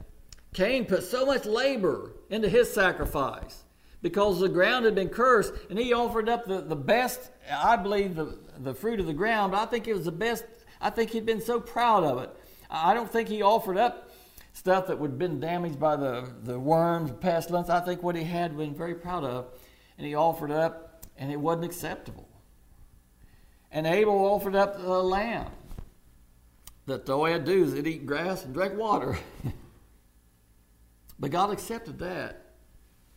Cain 0.52 0.84
put 0.84 1.02
so 1.02 1.24
much 1.24 1.46
labor 1.46 2.12
into 2.28 2.48
his 2.48 2.70
sacrifice 2.70 3.61
because 4.02 4.40
the 4.40 4.48
ground 4.48 4.84
had 4.84 4.94
been 4.94 5.08
cursed, 5.08 5.54
and 5.70 5.78
he 5.78 5.92
offered 5.92 6.28
up 6.28 6.44
the, 6.44 6.60
the 6.60 6.76
best, 6.76 7.30
I 7.50 7.76
believe, 7.76 8.16
the, 8.16 8.36
the 8.58 8.74
fruit 8.74 9.00
of 9.00 9.06
the 9.06 9.14
ground. 9.14 9.54
I 9.54 9.64
think 9.64 9.88
it 9.88 9.94
was 9.94 10.04
the 10.04 10.12
best. 10.12 10.44
I 10.80 10.90
think 10.90 11.10
he'd 11.10 11.24
been 11.24 11.40
so 11.40 11.60
proud 11.60 12.04
of 12.04 12.18
it. 12.22 12.30
I 12.68 12.94
don't 12.94 13.10
think 13.10 13.28
he 13.28 13.42
offered 13.42 13.76
up 13.76 14.10
stuff 14.54 14.88
that 14.88 14.98
would 14.98 15.12
have 15.12 15.18
been 15.18 15.40
damaged 15.40 15.78
by 15.78 15.96
the, 15.96 16.28
the 16.42 16.58
worms, 16.58 17.12
pestilence. 17.20 17.68
I 17.68 17.80
think 17.80 18.02
what 18.02 18.16
he 18.16 18.24
had 18.24 18.56
been 18.56 18.74
very 18.74 18.94
proud 18.94 19.24
of, 19.24 19.46
and 19.96 20.06
he 20.06 20.14
offered 20.14 20.50
up, 20.50 21.06
and 21.16 21.30
it 21.30 21.38
wasn't 21.38 21.64
acceptable. 21.64 22.28
And 23.70 23.86
Abel 23.86 24.14
offered 24.14 24.54
up 24.54 24.78
a 24.78 25.02
lamb 25.02 25.50
that 26.86 27.06
the 27.06 27.16
way 27.16 27.32
to 27.32 27.38
do 27.38 27.64
is 27.64 27.74
it 27.74 27.86
eat 27.86 28.06
grass 28.06 28.44
and 28.44 28.52
drink 28.52 28.76
water. 28.76 29.18
but 31.18 31.30
God 31.30 31.50
accepted 31.52 31.98
that, 32.00 32.52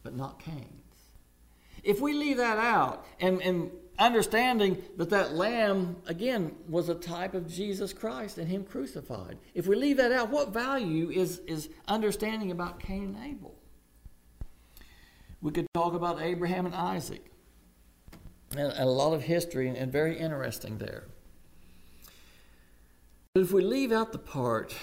but 0.04 0.16
not 0.16 0.40
Cain's. 0.40 0.75
If 1.86 2.02
we 2.02 2.14
leave 2.14 2.38
that 2.38 2.58
out 2.58 3.06
and, 3.20 3.42
and 3.44 3.70
understanding 4.00 4.84
that 4.98 5.12
that 5.12 5.34
lamb, 5.34 5.98
again, 6.08 6.56
was 6.68 6.90
a 6.90 6.96
type 6.96 7.36
of 7.36 7.48
Jesus 7.48 7.94
Christ 7.94 8.40
and 8.40 8.48
Him 8.48 8.64
crucified. 8.64 9.38
If 9.54 9.68
we 9.68 9.76
leave 9.76 9.98
that 9.98 10.12
out, 10.12 10.30
what 10.30 10.50
value 10.50 11.12
is, 11.12 11.40
is 11.48 11.70
understanding 11.88 12.52
about 12.52 12.80
Cain 12.80 13.16
and 13.16 13.24
Abel? 13.24 13.56
We 15.42 15.52
could 15.52 15.68
talk 15.76 15.94
about 15.94 16.22
Abraham 16.22 16.66
and 16.66 16.74
Isaac. 16.74 17.24
And 18.58 18.74
a 18.78 18.86
lot 18.86 19.14
of 19.14 19.22
history 19.22 19.70
and 19.70 19.92
very 19.92 20.18
interesting 20.18 20.80
there. 20.80 21.04
But 23.36 23.42
if 23.42 23.52
we 23.52 23.62
leave 23.62 23.92
out 23.92 24.12
the 24.12 24.18
part 24.18 24.76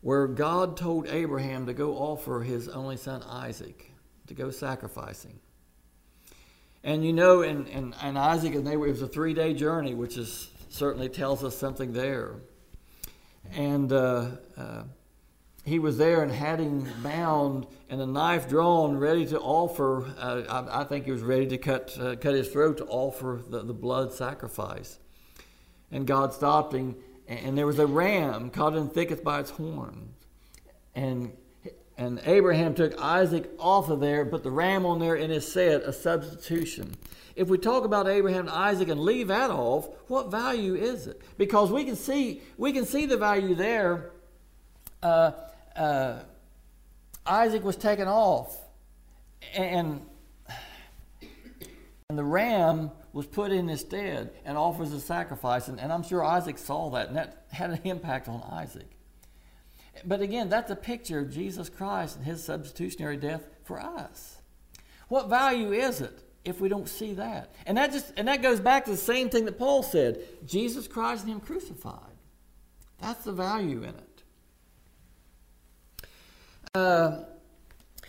where 0.00 0.26
God 0.28 0.78
told 0.78 1.08
Abraham 1.08 1.66
to 1.66 1.74
go 1.74 1.94
offer 1.94 2.40
his 2.40 2.68
only 2.68 2.96
son 2.96 3.22
Isaac, 3.24 3.90
to 4.28 4.34
go 4.34 4.50
sacrificing, 4.50 5.40
and 6.86 7.04
you 7.04 7.12
know, 7.12 7.42
and, 7.42 7.66
in, 7.66 7.94
in 8.00 8.16
Isaac 8.16 8.54
and 8.54 8.64
they 8.64 8.76
were, 8.76 8.86
it 8.86 8.92
was 8.92 9.02
a 9.02 9.08
three 9.08 9.34
day 9.34 9.52
journey, 9.54 9.92
which 9.92 10.16
is 10.16 10.48
certainly 10.68 11.08
tells 11.08 11.42
us 11.42 11.58
something 11.58 11.92
there. 11.92 12.36
And 13.52 13.92
uh, 13.92 14.28
uh, 14.56 14.82
he 15.64 15.80
was 15.80 15.98
there 15.98 16.22
and 16.22 16.30
had 16.30 16.60
him 16.60 16.88
bound 17.02 17.66
and 17.90 18.00
a 18.00 18.06
knife 18.06 18.48
drawn, 18.48 18.96
ready 18.98 19.26
to 19.26 19.40
offer. 19.40 20.04
Uh, 20.16 20.42
I, 20.48 20.82
I, 20.82 20.84
think 20.84 21.06
he 21.06 21.10
was 21.10 21.22
ready 21.22 21.48
to 21.48 21.58
cut 21.58 21.98
uh, 22.00 22.14
cut 22.14 22.34
his 22.34 22.48
throat 22.48 22.78
to 22.78 22.84
offer 22.84 23.40
the, 23.48 23.64
the 23.64 23.74
blood 23.74 24.12
sacrifice. 24.12 25.00
And 25.90 26.06
God 26.06 26.32
stopped 26.32 26.72
him, 26.72 26.94
and 27.26 27.58
there 27.58 27.66
was 27.66 27.80
a 27.80 27.86
ram 27.86 28.50
caught 28.50 28.76
in 28.76 28.90
thickets 28.90 29.20
by 29.20 29.40
its 29.40 29.50
horns. 29.50 30.14
And 30.94 31.32
and 31.98 32.20
Abraham 32.26 32.74
took 32.74 33.00
Isaac 33.00 33.50
off 33.58 33.88
of 33.88 34.00
there, 34.00 34.26
put 34.26 34.42
the 34.42 34.50
ram 34.50 34.84
on 34.84 34.98
there, 34.98 35.14
and 35.14 35.32
it 35.32 35.42
said 35.42 35.82
a 35.82 35.92
substitution. 35.92 36.94
If 37.34 37.48
we 37.48 37.58
talk 37.58 37.84
about 37.84 38.08
Abraham 38.08 38.40
and 38.40 38.50
Isaac 38.50 38.88
and 38.88 39.00
leave 39.00 39.28
that 39.28 39.50
off, 39.50 39.88
what 40.08 40.30
value 40.30 40.74
is 40.74 41.06
it? 41.06 41.20
Because 41.38 41.70
we 41.70 41.84
can 41.84 41.96
see 41.96 42.42
we 42.56 42.72
can 42.72 42.84
see 42.84 43.06
the 43.06 43.16
value 43.16 43.54
there. 43.54 44.10
Uh, 45.02 45.32
uh, 45.74 46.20
Isaac 47.26 47.62
was 47.62 47.76
taken 47.76 48.08
off, 48.08 48.56
and 49.54 50.00
and 52.08 52.18
the 52.18 52.24
ram 52.24 52.90
was 53.12 53.26
put 53.26 53.50
in 53.50 53.68
his 53.68 53.80
stead 53.80 54.30
and 54.44 54.56
offers 54.58 54.92
a 54.92 55.00
sacrifice. 55.00 55.68
And, 55.68 55.80
and 55.80 55.92
I'm 55.92 56.02
sure 56.02 56.22
Isaac 56.22 56.58
saw 56.58 56.90
that, 56.90 57.08
and 57.08 57.16
that 57.16 57.46
had 57.50 57.70
an 57.70 57.80
impact 57.84 58.28
on 58.28 58.42
Isaac. 58.52 58.95
But 60.04 60.20
again, 60.20 60.48
that's 60.48 60.70
a 60.70 60.76
picture 60.76 61.18
of 61.18 61.32
Jesus 61.32 61.68
Christ 61.68 62.16
and 62.16 62.24
his 62.24 62.42
substitutionary 62.42 63.16
death 63.16 63.46
for 63.64 63.80
us. 63.80 64.36
What 65.08 65.28
value 65.28 65.72
is 65.72 66.00
it 66.00 66.22
if 66.44 66.60
we 66.60 66.68
don't 66.68 66.88
see 66.88 67.14
that? 67.14 67.54
And 67.66 67.76
that 67.78 67.92
just 67.92 68.12
and 68.16 68.28
that 68.28 68.42
goes 68.42 68.60
back 68.60 68.84
to 68.84 68.90
the 68.90 68.96
same 68.96 69.28
thing 69.28 69.44
that 69.44 69.58
Paul 69.58 69.82
said, 69.82 70.20
Jesus 70.46 70.88
Christ 70.88 71.24
and 71.24 71.32
him 71.32 71.40
crucified. 71.40 72.16
That's 73.00 73.24
the 73.24 73.32
value 73.32 73.82
in 73.82 73.90
it. 73.90 74.22
Uh, 76.74 77.24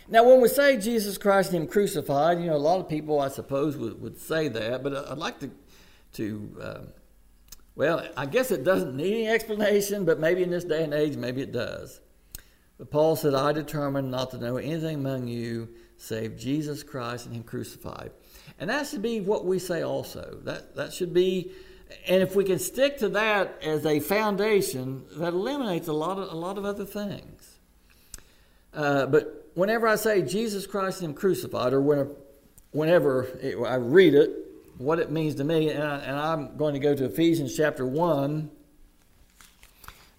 now, 0.10 0.24
when 0.24 0.41
we 0.41 0.48
say 0.48 0.77
Jesus 0.77 1.17
Christ 1.17 1.51
and 1.51 1.63
Him 1.63 1.67
crucified, 1.67 2.39
you 2.39 2.48
know, 2.48 2.56
a 2.56 2.58
lot 2.58 2.79
of 2.79 2.88
people, 2.88 3.20
I 3.20 3.27
suppose, 3.27 3.75
would, 3.77 4.01
would 4.01 4.20
say 4.20 4.48
that, 4.48 4.84
but 4.84 4.96
I'd 4.96 5.17
like 5.17 5.39
to, 5.39 5.51
to 6.13 6.58
uh, 6.62 6.79
well, 7.78 8.04
I 8.18 8.26
guess 8.26 8.50
it 8.50 8.64
doesn't 8.64 8.98
need 8.98 9.14
any 9.14 9.28
explanation, 9.28 10.04
but 10.04 10.20
maybe 10.20 10.42
in 10.42 10.50
this 10.50 10.64
day 10.64 10.84
and 10.84 10.96
age, 10.96 11.16
maybe 11.16 11.44
it 11.44 11.52
does. 11.52 12.02
But 12.80 12.90
Paul 12.90 13.16
said, 13.16 13.36
I 13.36 13.52
determined 13.52 14.10
not 14.10 14.32
to 14.32 14.40
know 14.40 14.58
anything 14.58 14.96
among 14.96 15.28
you 15.28 15.70
save 15.98 16.38
Jesus 16.38 16.82
Christ 16.82 17.28
and 17.28 17.36
Him 17.36 17.44
crucified. 17.44 18.10
And 18.60 18.72
that 18.72 18.88
should 18.88 19.04
be 19.04 19.20
what 19.22 19.46
we 19.46 19.60
say 19.60 19.84
also. 19.84 20.40
That, 20.44 20.76
that 20.76 20.92
should 20.92 21.14
be, 21.14 21.52
and 22.08 22.24
if 22.24 22.36
we 22.36 22.44
can 22.44 22.58
stick 22.58 22.98
to 22.98 23.10
that 23.10 23.62
as 23.62 23.86
a 23.86 24.00
foundation, 24.00 25.06
that 25.18 25.34
eliminates 25.34 25.88
a 25.88 25.94
lot 25.94 26.18
of, 26.18 26.32
a 26.32 26.36
lot 26.36 26.58
of 26.58 26.66
other 26.66 26.86
things. 26.86 27.60
Uh, 28.74 29.06
but 29.06 29.52
whenever 29.54 29.88
I 29.88 29.98
say 29.98 30.24
Jesus 30.24 30.66
Christ 30.66 31.02
and 31.02 31.12
Him 31.12 31.16
crucified, 31.16 31.74
or 31.74 31.82
whenever, 31.82 32.16
whenever 32.72 33.24
it, 33.40 33.56
I 33.64 33.76
read 33.76 34.16
it, 34.16 34.47
what 34.78 35.00
it 35.00 35.12
means 35.12 35.36
to 35.36 35.44
me, 35.44 35.70
and, 35.70 35.84
I, 35.84 36.34
am 36.34 36.56
going 36.56 36.74
to 36.74 36.80
go 36.80 36.94
to 36.94 37.06
Ephesians 37.06 37.56
chapter 37.56 37.86
1. 37.86 38.50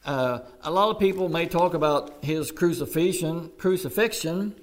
Uh, 0.05 0.41
a 0.63 0.71
lot 0.71 0.91
of 0.91 0.99
people 0.99 1.29
may 1.29 1.47
talk 1.47 1.75
about 1.75 2.25
his 2.25 2.51
crucifixion, 2.51 3.51
crucifixion, 3.59 4.55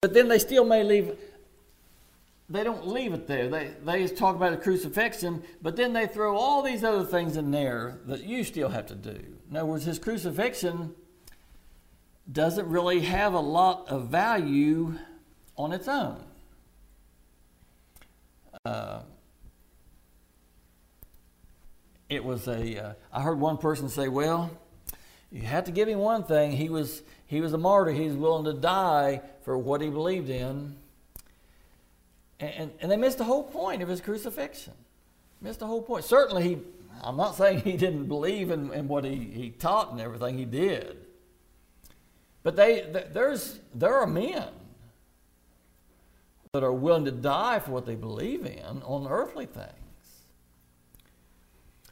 but 0.00 0.12
then 0.12 0.28
they 0.28 0.38
still 0.38 0.64
may 0.64 0.82
leave. 0.82 1.16
They 2.50 2.64
don't 2.64 2.86
leave 2.86 3.14
it 3.14 3.26
there. 3.26 3.48
They 3.48 3.70
they 3.84 4.06
talk 4.08 4.36
about 4.36 4.50
the 4.50 4.58
crucifixion, 4.58 5.42
but 5.62 5.76
then 5.76 5.92
they 5.92 6.06
throw 6.06 6.36
all 6.36 6.62
these 6.62 6.84
other 6.84 7.04
things 7.04 7.36
in 7.36 7.50
there 7.50 7.98
that 8.06 8.24
you 8.24 8.44
still 8.44 8.68
have 8.68 8.86
to 8.86 8.94
do. 8.94 9.18
In 9.50 9.56
other 9.56 9.66
words, 9.66 9.84
his 9.84 9.98
crucifixion 9.98 10.94
doesn't 12.30 12.68
really 12.68 13.00
have 13.00 13.32
a 13.32 13.40
lot 13.40 13.88
of 13.88 14.08
value 14.08 14.98
on 15.56 15.72
its 15.72 15.88
own 15.88 16.23
uh, 18.64 19.00
it 22.08 22.24
was 22.24 22.48
a. 22.48 22.82
Uh, 22.82 22.92
I 23.12 23.20
heard 23.20 23.38
one 23.38 23.58
person 23.58 23.88
say, 23.88 24.08
"Well, 24.08 24.50
you 25.30 25.42
have 25.42 25.64
to 25.64 25.72
give 25.72 25.88
him 25.88 25.98
one 25.98 26.24
thing. 26.24 26.52
He 26.52 26.68
was 26.68 27.02
he 27.26 27.40
was 27.40 27.52
a 27.52 27.58
martyr. 27.58 27.92
He 27.92 28.06
was 28.06 28.16
willing 28.16 28.44
to 28.44 28.54
die 28.54 29.20
for 29.42 29.58
what 29.58 29.80
he 29.80 29.90
believed 29.90 30.30
in." 30.30 30.76
And, 32.40 32.72
and 32.80 32.90
they 32.90 32.96
missed 32.96 33.18
the 33.18 33.24
whole 33.24 33.44
point 33.44 33.82
of 33.82 33.88
his 33.88 34.00
crucifixion. 34.00 34.74
Missed 35.40 35.60
the 35.60 35.66
whole 35.66 35.82
point. 35.82 36.04
Certainly, 36.04 36.42
he. 36.42 36.58
I'm 37.02 37.16
not 37.16 37.36
saying 37.36 37.60
he 37.60 37.76
didn't 37.76 38.06
believe 38.06 38.50
in, 38.50 38.72
in 38.72 38.88
what 38.88 39.04
he, 39.04 39.16
he 39.16 39.50
taught 39.50 39.92
and 39.92 40.00
everything. 40.00 40.38
He 40.38 40.46
did. 40.46 40.96
But 42.42 42.56
they, 42.56 43.06
there's, 43.12 43.58
there 43.74 43.94
are 43.94 44.06
men 44.06 44.48
that 46.54 46.62
are 46.62 46.72
willing 46.72 47.04
to 47.04 47.10
die 47.10 47.58
for 47.58 47.72
what 47.72 47.84
they 47.84 47.96
believe 47.96 48.46
in 48.46 48.80
on 48.84 49.08
earthly 49.10 49.44
things. 49.44 49.68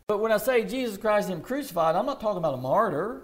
But 0.06 0.18
when 0.18 0.30
I 0.30 0.36
say 0.36 0.64
Jesus 0.64 0.96
Christ 0.96 1.28
and 1.28 1.38
Him 1.38 1.42
crucified, 1.42 1.96
I'm 1.96 2.06
not 2.06 2.20
talking 2.20 2.38
about 2.38 2.54
a 2.54 2.58
martyr. 2.58 3.22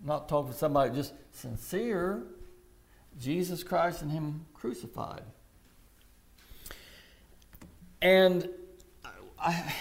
I'm 0.00 0.08
not 0.08 0.28
talking 0.28 0.48
about 0.48 0.58
somebody 0.58 0.92
just 0.96 1.14
sincere. 1.30 2.24
Jesus 3.20 3.62
Christ 3.62 4.02
and 4.02 4.10
Him 4.10 4.46
crucified. 4.52 5.22
And 8.00 8.48
I, 9.38 9.72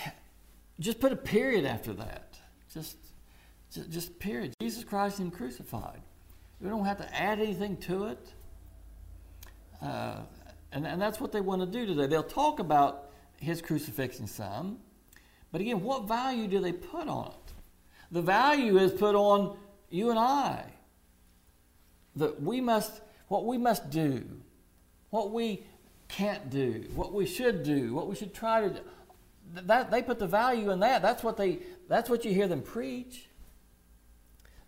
just 0.79 0.99
put 0.99 1.11
a 1.11 1.15
period 1.15 1.65
after 1.65 1.91
that. 1.93 2.37
Just, 2.71 2.97
just, 3.71 3.89
just 3.89 4.19
period. 4.19 4.53
Jesus 4.61 4.83
Christ 4.83 5.17
and 5.17 5.31
Him 5.31 5.35
crucified. 5.35 6.01
We 6.59 6.69
don't 6.69 6.85
have 6.85 6.99
to 6.99 7.19
add 7.19 7.39
anything 7.39 7.77
to 7.77 8.05
it. 8.05 8.31
Uh, 9.81 10.21
and, 10.71 10.85
and 10.85 11.01
that's 11.01 11.19
what 11.19 11.31
they 11.31 11.41
want 11.41 11.61
to 11.61 11.67
do 11.67 11.85
today. 11.85 12.07
They'll 12.07 12.23
talk 12.23 12.59
about 12.59 13.09
his 13.39 13.61
crucifixion 13.61 14.27
some, 14.27 14.77
but 15.51 15.61
again, 15.61 15.81
what 15.81 16.07
value 16.07 16.47
do 16.47 16.59
they 16.59 16.71
put 16.71 17.07
on 17.07 17.27
it? 17.27 17.53
The 18.11 18.21
value 18.21 18.77
is 18.77 18.91
put 18.91 19.15
on 19.15 19.57
you 19.89 20.09
and 20.09 20.19
I. 20.19 20.63
That 22.15 22.41
we 22.41 22.61
must, 22.61 23.01
what 23.27 23.45
we 23.45 23.57
must 23.57 23.89
do, 23.89 24.23
what 25.09 25.31
we 25.31 25.63
can't 26.07 26.49
do, 26.49 26.85
what 26.93 27.13
we 27.13 27.25
should 27.25 27.63
do, 27.63 27.93
what 27.93 28.07
we 28.07 28.15
should 28.15 28.33
try 28.33 28.61
to 28.61 28.69
do. 28.69 28.79
That, 29.53 29.91
they 29.91 30.01
put 30.01 30.19
the 30.19 30.27
value 30.27 30.71
in 30.71 30.79
that. 30.81 31.01
That's 31.01 31.23
what 31.23 31.37
they. 31.37 31.59
That's 31.89 32.09
what 32.09 32.23
you 32.23 32.33
hear 32.33 32.47
them 32.47 32.61
preach. 32.61 33.27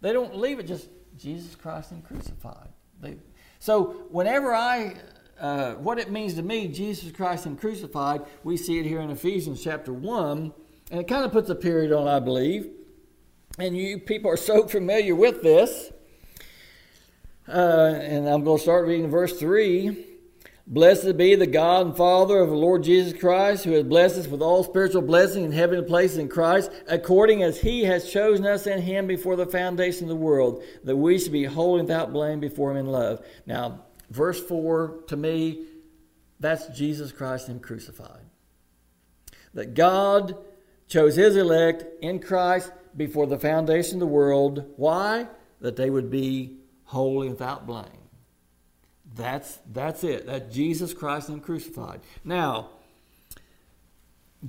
They 0.01 0.11
don't 0.11 0.35
leave 0.37 0.59
it 0.59 0.67
just 0.67 0.89
Jesus 1.17 1.55
Christ 1.55 1.91
and 1.91 2.03
crucified. 2.03 2.67
They, 2.99 3.17
so 3.63 4.07
whenever 4.09 4.53
I, 4.53 4.93
uh, 5.39 5.75
what 5.75 5.97
it 5.97 6.11
means 6.11 6.33
to 6.33 6.41
me, 6.41 6.67
Jesus 6.67 7.13
Christ 7.13 7.45
and 7.45 7.57
crucified, 7.57 8.23
we 8.43 8.57
see 8.57 8.77
it 8.77 8.85
here 8.85 8.99
in 8.99 9.09
Ephesians 9.09 9.63
chapter 9.63 9.93
one, 9.93 10.51
and 10.91 10.99
it 10.99 11.07
kind 11.07 11.23
of 11.23 11.31
puts 11.31 11.49
a 11.49 11.55
period 11.55 11.93
on, 11.93 12.05
I 12.05 12.19
believe. 12.19 12.69
And 13.57 13.77
you 13.77 13.99
people 13.99 14.29
are 14.29 14.35
so 14.35 14.67
familiar 14.67 15.15
with 15.15 15.43
this. 15.43 15.93
Uh, 17.47 17.93
and 18.01 18.27
I'm 18.27 18.43
going 18.43 18.57
to 18.57 18.61
start 18.61 18.85
reading 18.85 19.09
verse 19.09 19.39
3. 19.39 20.07
Blessed 20.65 21.17
be 21.17 21.35
the 21.35 21.45
God 21.45 21.87
and 21.87 21.97
Father 21.97 22.39
of 22.39 22.49
the 22.49 22.55
Lord 22.55 22.83
Jesus 22.83 23.19
Christ, 23.19 23.65
who 23.65 23.73
has 23.73 23.83
blessed 23.83 24.17
us 24.17 24.27
with 24.27 24.41
all 24.41 24.63
spiritual 24.63 25.01
blessing 25.01 25.43
in 25.43 25.51
heavenly 25.51 25.85
places 25.85 26.17
in 26.17 26.29
Christ, 26.29 26.71
according 26.87 27.43
as 27.43 27.59
he 27.59 27.83
has 27.83 28.09
chosen 28.09 28.45
us 28.45 28.65
in 28.65 28.81
him 28.81 29.05
before 29.05 29.35
the 29.35 29.45
foundation 29.45 30.03
of 30.03 30.09
the 30.09 30.15
world, 30.15 30.63
that 30.85 30.95
we 30.95 31.19
should 31.19 31.33
be 31.33 31.43
holy 31.43 31.81
without 31.81 32.13
blame 32.13 32.39
before 32.39 32.71
him 32.71 32.77
in 32.77 32.85
love. 32.85 33.25
Now, 33.45 33.81
verse 34.09 34.41
4, 34.41 35.03
to 35.07 35.17
me, 35.17 35.65
that's 36.39 36.67
Jesus 36.67 37.11
Christ 37.11 37.49
and 37.49 37.61
crucified. 37.61 38.23
That 39.53 39.73
God 39.73 40.37
chose 40.87 41.17
his 41.17 41.35
elect 41.35 41.83
in 42.01 42.19
Christ 42.19 42.71
before 42.95 43.27
the 43.27 43.39
foundation 43.39 43.95
of 43.95 43.99
the 43.99 44.07
world. 44.07 44.71
Why? 44.77 45.27
That 45.59 45.75
they 45.75 45.89
would 45.89 46.09
be 46.09 46.57
holy 46.85 47.27
without 47.27 47.67
blame. 47.67 48.02
That's, 49.15 49.59
that's 49.71 50.03
it. 50.03 50.25
That 50.25 50.51
Jesus 50.51 50.93
Christ 50.93 51.29
and 51.29 51.41
crucified. 51.43 52.01
Now, 52.23 52.69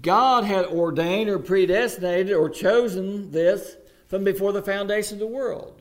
God 0.00 0.44
had 0.44 0.66
ordained 0.66 1.30
or 1.30 1.38
predestinated 1.38 2.32
or 2.32 2.48
chosen 2.48 3.30
this 3.30 3.76
from 4.08 4.24
before 4.24 4.52
the 4.52 4.62
foundation 4.62 5.16
of 5.16 5.20
the 5.20 5.26
world. 5.26 5.80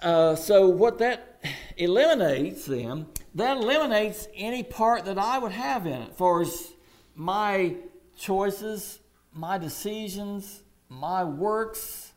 Uh, 0.00 0.34
so, 0.34 0.68
what 0.68 0.98
that 0.98 1.42
eliminates 1.76 2.64
then, 2.64 3.06
that 3.34 3.58
eliminates 3.58 4.28
any 4.34 4.62
part 4.62 5.04
that 5.04 5.18
I 5.18 5.38
would 5.38 5.52
have 5.52 5.86
in 5.86 6.02
it, 6.02 6.14
for 6.16 6.40
as 6.40 6.72
my 7.14 7.76
choices, 8.16 8.98
my 9.32 9.58
decisions, 9.58 10.62
my 10.88 11.22
works, 11.22 12.12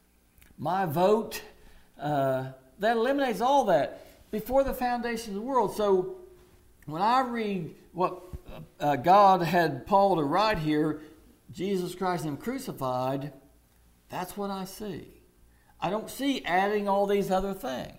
my 0.58 0.86
vote. 0.86 1.42
Uh, 2.00 2.52
that 2.80 2.98
eliminates 2.98 3.42
all 3.42 3.66
that 3.66 4.03
before 4.34 4.64
the 4.64 4.74
foundation 4.74 5.30
of 5.30 5.36
the 5.36 5.42
world. 5.42 5.76
So 5.76 6.16
when 6.88 7.04
I 7.04 7.22
read 7.22 7.76
what 7.92 8.20
uh, 8.80 8.96
God 8.96 9.44
had 9.44 9.86
Paul 9.86 10.16
to 10.16 10.24
write 10.24 10.58
here, 10.58 11.02
Jesus 11.52 11.94
Christ 11.94 12.26
and 12.26 12.40
crucified, 12.40 13.32
that's 14.10 14.36
what 14.36 14.50
I 14.50 14.66
see. 14.66 15.08
I 15.80 15.92
don't 15.92 16.10
see 16.10 16.44
adding 16.46 16.90
all 16.90 17.06
these 17.06 17.30
other 17.30 17.54
things. 17.54 17.94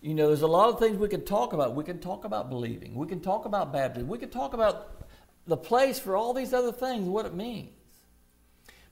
You 0.00 0.12
know, 0.12 0.26
there's 0.26 0.42
a 0.42 0.48
lot 0.48 0.70
of 0.70 0.80
things 0.80 0.98
we 0.98 1.08
can 1.08 1.24
talk 1.24 1.52
about. 1.52 1.76
We 1.76 1.84
can 1.84 2.00
talk 2.00 2.24
about 2.24 2.50
believing. 2.50 2.96
We 2.96 3.06
can 3.06 3.20
talk 3.20 3.44
about 3.44 3.72
baptism. 3.72 4.08
We 4.08 4.18
can 4.18 4.30
talk 4.30 4.54
about 4.54 5.04
the 5.46 5.56
place 5.56 6.00
for 6.00 6.16
all 6.16 6.34
these 6.34 6.52
other 6.52 6.72
things, 6.72 7.08
what 7.08 7.26
it 7.26 7.34
means. 7.34 7.70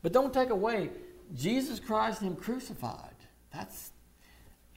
But 0.01 0.13
don't 0.13 0.33
take 0.33 0.51
away 0.51 0.91
Jesus 1.35 1.81
Christ 1.81 2.21
and 2.21 2.31
Him 2.31 2.37
crucified. 2.37 3.17
That's 3.53 3.92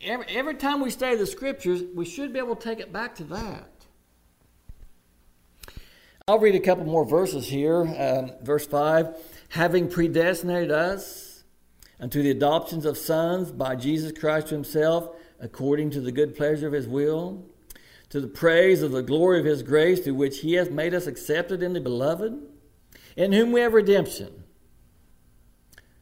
every, 0.05 0.25
every 0.29 0.55
time 0.55 0.81
we 0.81 0.89
study 0.89 1.15
the 1.15 1.27
scriptures, 1.27 1.83
we 1.93 2.05
should 2.05 2.33
be 2.33 2.39
able 2.39 2.55
to 2.55 2.63
take 2.63 2.79
it 2.79 2.93
back 2.93 3.15
to 3.15 3.23
that. 3.25 3.69
I'll 6.27 6.39
read 6.39 6.55
a 6.55 6.59
couple 6.59 6.85
more 6.85 7.05
verses 7.05 7.47
here. 7.47 7.81
Um, 7.81 8.31
verse 8.41 8.65
5 8.65 9.15
Having 9.49 9.89
predestinated 9.89 10.71
us 10.71 11.43
unto 11.99 12.23
the 12.23 12.31
adoptions 12.31 12.85
of 12.85 12.97
sons 12.97 13.51
by 13.51 13.75
Jesus 13.75 14.11
Christ 14.11 14.49
Himself, 14.49 15.09
according 15.39 15.91
to 15.91 16.01
the 16.01 16.11
good 16.11 16.35
pleasure 16.35 16.67
of 16.67 16.73
His 16.73 16.87
will, 16.87 17.45
to 18.09 18.21
the 18.21 18.27
praise 18.27 18.81
of 18.81 18.91
the 18.91 19.03
glory 19.03 19.39
of 19.39 19.45
His 19.45 19.61
grace, 19.61 19.99
through 19.99 20.15
which 20.15 20.39
He 20.39 20.53
hath 20.53 20.71
made 20.71 20.93
us 20.93 21.07
accepted 21.07 21.61
in 21.61 21.73
the 21.73 21.81
Beloved, 21.81 22.41
in 23.15 23.31
whom 23.31 23.51
we 23.51 23.61
have 23.61 23.73
redemption 23.73 24.43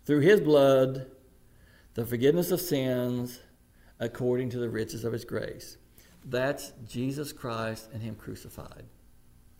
through 0.05 0.19
his 0.19 0.41
blood 0.41 1.07
the 1.93 2.05
forgiveness 2.05 2.51
of 2.51 2.59
sins 2.59 3.39
according 3.99 4.49
to 4.51 4.59
the 4.59 4.69
riches 4.69 5.03
of 5.03 5.13
his 5.13 5.25
grace. 5.25 5.77
That's 6.25 6.71
Jesus 6.87 7.33
Christ 7.33 7.89
and 7.93 8.01
him 8.01 8.15
crucified. 8.15 8.85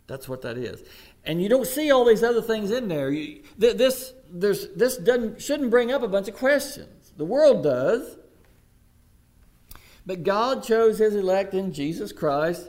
That's 0.06 0.28
what 0.28 0.42
that 0.42 0.58
is. 0.58 0.82
And 1.24 1.42
you 1.42 1.48
don't 1.48 1.66
see 1.66 1.90
all 1.90 2.04
these 2.04 2.22
other 2.22 2.42
things 2.42 2.70
in 2.70 2.88
there. 2.88 3.10
You, 3.10 3.42
this 3.56 4.12
there's, 4.30 4.68
this 4.74 4.96
doesn't, 4.96 5.40
shouldn't 5.40 5.70
bring 5.70 5.92
up 5.92 6.02
a 6.02 6.08
bunch 6.08 6.28
of 6.28 6.34
questions. 6.34 7.12
The 7.16 7.24
world 7.24 7.62
does. 7.62 8.16
But 10.06 10.22
God 10.22 10.62
chose 10.62 10.98
his 10.98 11.14
elect 11.14 11.54
in 11.54 11.72
Jesus 11.72 12.12
Christ 12.12 12.68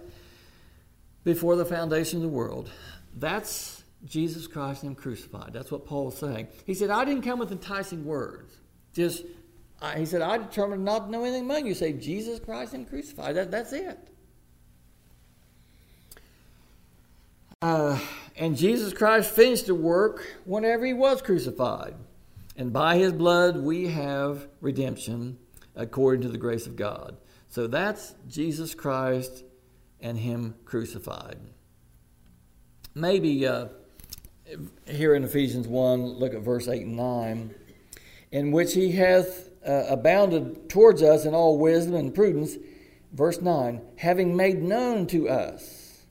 before 1.26 1.58
the 1.58 1.66
foundation 1.66 2.18
of 2.18 2.24
the 2.24 2.30
world. 2.30 2.72
That's 3.14 3.84
Jesus 4.06 4.48
Christ 4.48 4.84
and 4.84 4.92
Him 4.92 4.96
crucified. 4.96 5.52
That's 5.52 5.72
what 5.72 5.86
Paul 5.86 6.06
was 6.06 6.18
saying. 6.18 6.48
He 6.66 6.74
said, 6.74 6.90
I 6.90 7.04
didn't 7.04 7.24
come 7.24 7.40
with 7.40 7.52
enticing 7.52 8.06
words. 8.06 8.54
Just, 8.94 9.26
I, 9.82 10.00
he 10.00 10.06
said, 10.06 10.22
I 10.22 10.38
determined 10.38 10.86
not 10.86 11.06
to 11.06 11.12
know 11.12 11.24
anything 11.24 11.44
among 11.44 11.66
you. 11.66 11.74
Say, 11.74 11.94
Jesus 11.94 12.40
Christ 12.40 12.74
and 12.74 12.88
crucified. 12.88 13.36
That, 13.36 13.52
that's 13.52 13.74
it. 13.74 14.10
Uh, 17.62 18.00
and 18.36 18.56
Jesus 18.56 18.94
Christ 18.94 19.32
finished 19.32 19.68
the 19.68 19.76
work 19.76 20.26
whenever 20.46 20.86
He 20.86 20.94
was 20.94 21.22
crucified. 21.22 21.96
And 22.58 22.72
by 22.72 22.98
His 22.98 23.12
blood 23.12 23.58
we 23.58 23.88
have 23.88 24.48
redemption 24.62 25.38
according 25.76 26.22
to 26.22 26.30
the 26.30 26.38
grace 26.38 26.68
of 26.68 26.76
God. 26.76 27.18
So 27.50 27.68
that's 27.68 28.14
Jesus 28.28 28.76
Christ 28.76 29.44
and 30.00 30.18
Him 30.18 30.56
crucified. 30.66 31.38
Maybe. 32.94 33.48
Uh, 33.48 33.68
here 34.88 35.16
in 35.16 35.24
Ephesians 35.24 35.68
1, 35.68 36.04
look 36.06 36.34
at 36.34 36.42
verse 36.42 36.68
8 36.68 36.86
and 36.86 36.96
9, 36.96 37.56
in 38.36 38.52
which 38.52 38.74
he 38.74 38.92
hath 38.92 39.50
uh, 39.66 39.86
abounded 39.88 40.70
towards 40.70 41.02
us 41.02 41.24
in 41.24 41.34
all 41.34 41.58
wisdom 41.58 41.96
and 41.96 42.14
prudence. 42.14 42.58
Verse 43.14 43.40
9, 43.40 43.82
having 43.96 44.36
made 44.36 44.62
known 44.62 45.08
to 45.08 45.30
us 45.30 46.06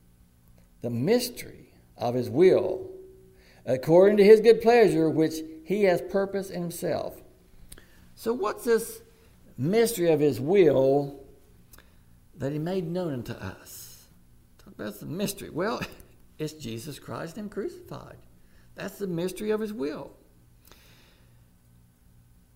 the 0.81 0.89
mystery 0.89 1.75
of 1.99 2.15
his 2.15 2.31
will, 2.31 2.91
according 3.67 4.17
to 4.17 4.25
his 4.25 4.41
good 4.41 4.63
pleasure, 4.63 5.11
which 5.11 5.35
he 5.65 5.83
has 5.83 6.01
purposed 6.01 6.51
in 6.51 6.63
himself. 6.63 7.21
So, 8.15 8.33
what's 8.33 8.65
this 8.65 9.03
mystery 9.59 10.11
of 10.11 10.21
his 10.21 10.41
will 10.41 11.21
that 12.39 12.53
he 12.53 12.59
made 12.59 12.91
known 12.91 13.13
unto 13.13 13.35
us? 13.35 14.09
Talk 14.57 14.73
about 14.73 14.99
the 14.99 15.05
mystery. 15.05 15.51
Well, 15.51 15.83
It's 16.39 16.53
Jesus 16.53 16.99
Christ 16.99 17.39
and 17.39 17.51
crucified. 17.51 18.17
That's 18.75 18.99
the 18.99 19.07
mystery 19.07 19.51
of 19.51 19.61
his 19.61 19.73
will. 19.73 20.13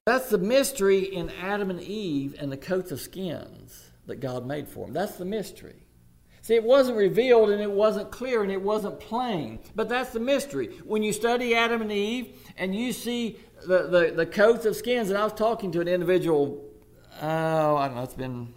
That's 0.09 0.31
the 0.31 0.39
mystery 0.39 1.01
in 1.01 1.29
Adam 1.39 1.69
and 1.69 1.83
Eve 1.83 2.35
and 2.41 2.51
the 2.51 2.57
coats 2.57 2.93
of 2.93 2.99
skins 2.99 3.91
that 4.07 4.21
God 4.21 4.47
made 4.47 4.67
for 4.67 4.87
them. 4.87 4.95
That's 4.95 5.17
the 5.17 5.27
mystery. 5.27 5.83
See, 6.41 6.55
it 6.55 6.65
wasn't 6.65 6.97
revealed 6.97 7.51
and 7.51 7.61
it 7.61 7.71
wasn't 7.71 8.11
clear 8.11 8.43
and 8.43 8.51
it 8.51 8.63
wasn't 8.63 9.01
plain. 9.01 9.59
But 9.75 9.91
that's 9.91 10.15
the 10.15 10.21
mystery. 10.21 10.69
When 10.87 11.03
you 11.03 11.13
study 11.13 11.55
Adam 11.55 11.83
and 11.83 11.93
Eve 11.93 12.41
and 12.57 12.75
you 12.75 12.95
see 12.95 13.39
the, 13.67 13.83
the, 13.83 14.13
the 14.17 14.25
coats 14.25 14.65
of 14.65 14.77
skins, 14.77 15.11
and 15.11 15.19
I 15.19 15.25
was 15.25 15.35
talking 15.35 15.73
to 15.73 15.83
an 15.83 15.89
individual, 15.89 16.65
oh, 17.21 17.77
I 17.77 17.89
don't 17.89 17.97
know, 17.99 18.03
it's 18.03 18.15
been 18.15 18.55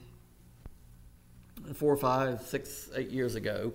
four, 1.73 1.97
five, 1.97 2.43
six, 2.43 2.89
eight 2.95 3.11
years 3.11 3.35
ago 3.35 3.73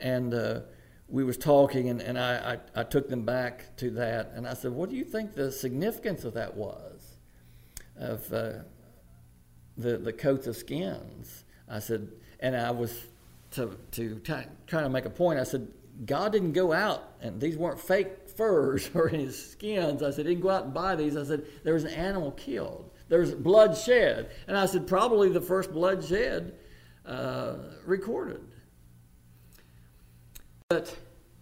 and 0.00 0.34
uh, 0.34 0.60
we 1.08 1.24
was 1.24 1.36
talking, 1.36 1.90
and, 1.90 2.00
and 2.00 2.18
I, 2.18 2.58
I, 2.74 2.80
I, 2.80 2.84
took 2.84 3.08
them 3.08 3.24
back 3.24 3.76
to 3.76 3.90
that, 3.90 4.32
and 4.34 4.46
I 4.46 4.54
said, 4.54 4.72
"What 4.72 4.90
do 4.90 4.96
you 4.96 5.04
think 5.04 5.34
the 5.34 5.52
significance 5.52 6.24
of 6.24 6.34
that 6.34 6.56
was, 6.56 7.16
of 7.96 8.32
uh, 8.32 8.52
the 9.76 9.98
the 9.98 10.12
coats 10.12 10.46
of 10.46 10.56
skins?" 10.56 11.44
I 11.68 11.78
said, 11.78 12.08
and 12.40 12.56
I 12.56 12.70
was 12.70 13.06
to, 13.52 13.78
to 13.92 14.18
t- 14.20 14.34
try 14.66 14.82
to 14.82 14.88
make 14.88 15.04
a 15.04 15.10
point. 15.10 15.38
I 15.38 15.44
said, 15.44 15.68
God 16.06 16.32
didn't 16.32 16.52
go 16.52 16.72
out, 16.72 17.14
and 17.20 17.40
these 17.40 17.56
weren't 17.56 17.80
fake 17.80 18.28
furs 18.36 18.90
or 18.94 19.08
his 19.08 19.52
skins. 19.52 20.02
I 20.02 20.10
said, 20.10 20.26
he 20.26 20.32
didn't 20.32 20.42
go 20.42 20.50
out 20.50 20.64
and 20.64 20.74
buy 20.74 20.96
these. 20.96 21.16
I 21.16 21.24
said, 21.24 21.44
there 21.62 21.74
was 21.74 21.84
an 21.84 21.94
animal 21.94 22.32
killed. 22.32 22.90
There 23.08 23.20
was 23.20 23.34
blood 23.34 23.76
shed. 23.76 24.30
And 24.48 24.56
I 24.56 24.66
said, 24.66 24.86
probably 24.86 25.28
the 25.28 25.40
first 25.40 25.72
blood 25.72 26.04
shed 26.04 26.54
uh, 27.06 27.56
recorded. 27.84 28.40
But 30.68 30.96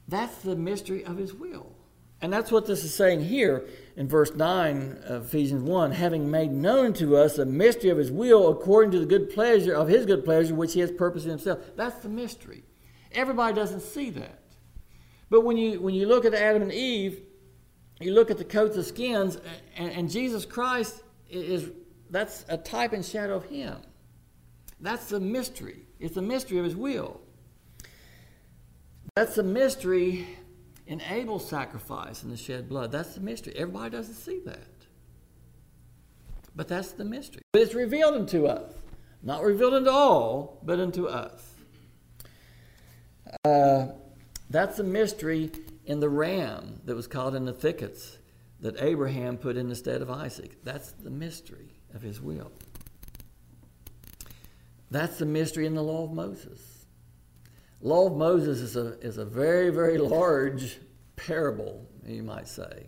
that's 0.08 0.37
the 0.38 0.56
mystery 0.56 1.04
of 1.04 1.16
his 1.16 1.32
will. 1.32 1.72
And 2.20 2.32
that's 2.32 2.52
what 2.52 2.66
this 2.66 2.85
is 2.85 2.94
saying 2.94 3.24
here 3.24 3.66
in 3.96 4.08
verse 4.08 4.35
9 4.35 4.98
of 5.04 5.26
Ephesians 5.26 5.62
1 5.62 5.92
having 5.92 6.30
made 6.30 6.52
known 6.52 6.92
to 6.94 7.16
us 7.16 7.37
the 7.37 7.46
mystery 7.46 7.90
of 7.90 7.98
his 7.98 8.12
will 8.12 8.48
according 8.48 8.92
to 8.92 9.00
the 9.00 9.06
good 9.06 9.30
pleasure 9.30 9.74
of 9.74 9.88
his 9.88 10.06
good 10.06 10.24
pleasure, 10.24 10.54
which 10.54 10.74
he 10.74 10.80
has 10.80 10.92
purposed 10.92 11.24
in 11.24 11.30
himself. 11.30 11.58
That's 11.76 12.00
the 12.02 12.08
mystery. 12.08 12.62
Everybody 13.11 13.54
doesn't 13.54 13.80
see 13.80 14.11
that. 14.11 14.40
But 15.30 15.40
when 15.42 15.56
you, 15.56 15.80
when 15.80 15.94
you 15.94 16.06
look 16.06 16.24
at 16.24 16.35
Adam 16.35 16.62
and 16.62 16.72
Eve, 16.72 17.22
you 18.00 18.12
look 18.12 18.30
at 18.30 18.38
the 18.38 18.44
coats 18.44 18.76
of 18.76 18.85
skins, 18.85 19.38
and, 19.76 19.90
and 19.90 20.11
Jesus 20.11 20.44
Christ 20.44 21.02
is 21.30 21.70
that's 22.11 22.44
a 22.48 22.58
type 22.58 22.92
and 22.92 23.04
shadow 23.04 23.37
of 23.37 23.44
him. 23.46 23.76
That's 24.80 25.08
the 25.08 25.20
mystery. 25.20 25.87
It's 25.98 26.14
the 26.14 26.22
mystery 26.22 26.58
of 26.58 26.64
his 26.64 26.76
will. 26.76 27.20
That's 29.14 29.35
the 29.35 29.42
mystery 29.42 30.27
in 30.87 31.03
Abel's 31.03 31.46
sacrifice 31.46 32.22
and 32.22 32.33
the 32.33 32.37
shed 32.37 32.66
blood. 32.66 32.92
That's 32.92 33.14
the 33.14 33.20
mystery. 33.20 33.53
Everybody 33.57 33.90
doesn't 33.90 34.14
see 34.14 34.40
that. 34.46 34.66
But 36.57 36.68
that's 36.68 36.92
the 36.92 37.05
mystery. 37.05 37.42
But 37.53 37.62
it's 37.62 37.75
revealed 37.75 38.14
unto 38.14 38.46
us. 38.46 38.72
Not 39.22 39.42
revealed 39.42 39.75
unto 39.75 39.90
all, 39.90 40.61
but 40.62 40.81
unto 40.81 41.07
us. 41.07 41.55
Uh, 43.44 43.88
that's 44.48 44.79
the 44.79 44.85
mystery 44.85 45.51
in 45.85 46.01
the 46.01 46.09
ram 46.09 46.81
that 46.87 46.94
was 46.94 47.07
caught 47.07 47.35
in 47.35 47.44
the 47.44 47.53
thickets 47.53 48.18
that 48.61 48.81
Abraham 48.81 49.37
put 49.37 49.59
in 49.59 49.68
the 49.68 49.77
stead 49.77 50.01
of 50.01 50.11
Isaac. 50.11 50.64
That's 50.64 50.92
the 50.92 51.11
mystery 51.11 51.75
of 51.94 52.01
his 52.01 52.20
will. 52.20 52.51
That's 54.90 55.18
the 55.18 55.27
mystery 55.27 55.66
in 55.66 55.75
the 55.75 55.83
law 55.83 56.05
of 56.05 56.12
Moses 56.12 56.82
law 57.83 58.07
of 58.07 58.16
Moses 58.16 58.61
is 58.61 58.77
a, 58.77 58.99
is 59.01 59.18
a 59.18 59.25
very, 59.25 59.71
very 59.71 59.99
large 59.99 60.79
parable, 61.16 61.87
you 62.07 62.23
might 62.23 62.49
say. 62.49 62.87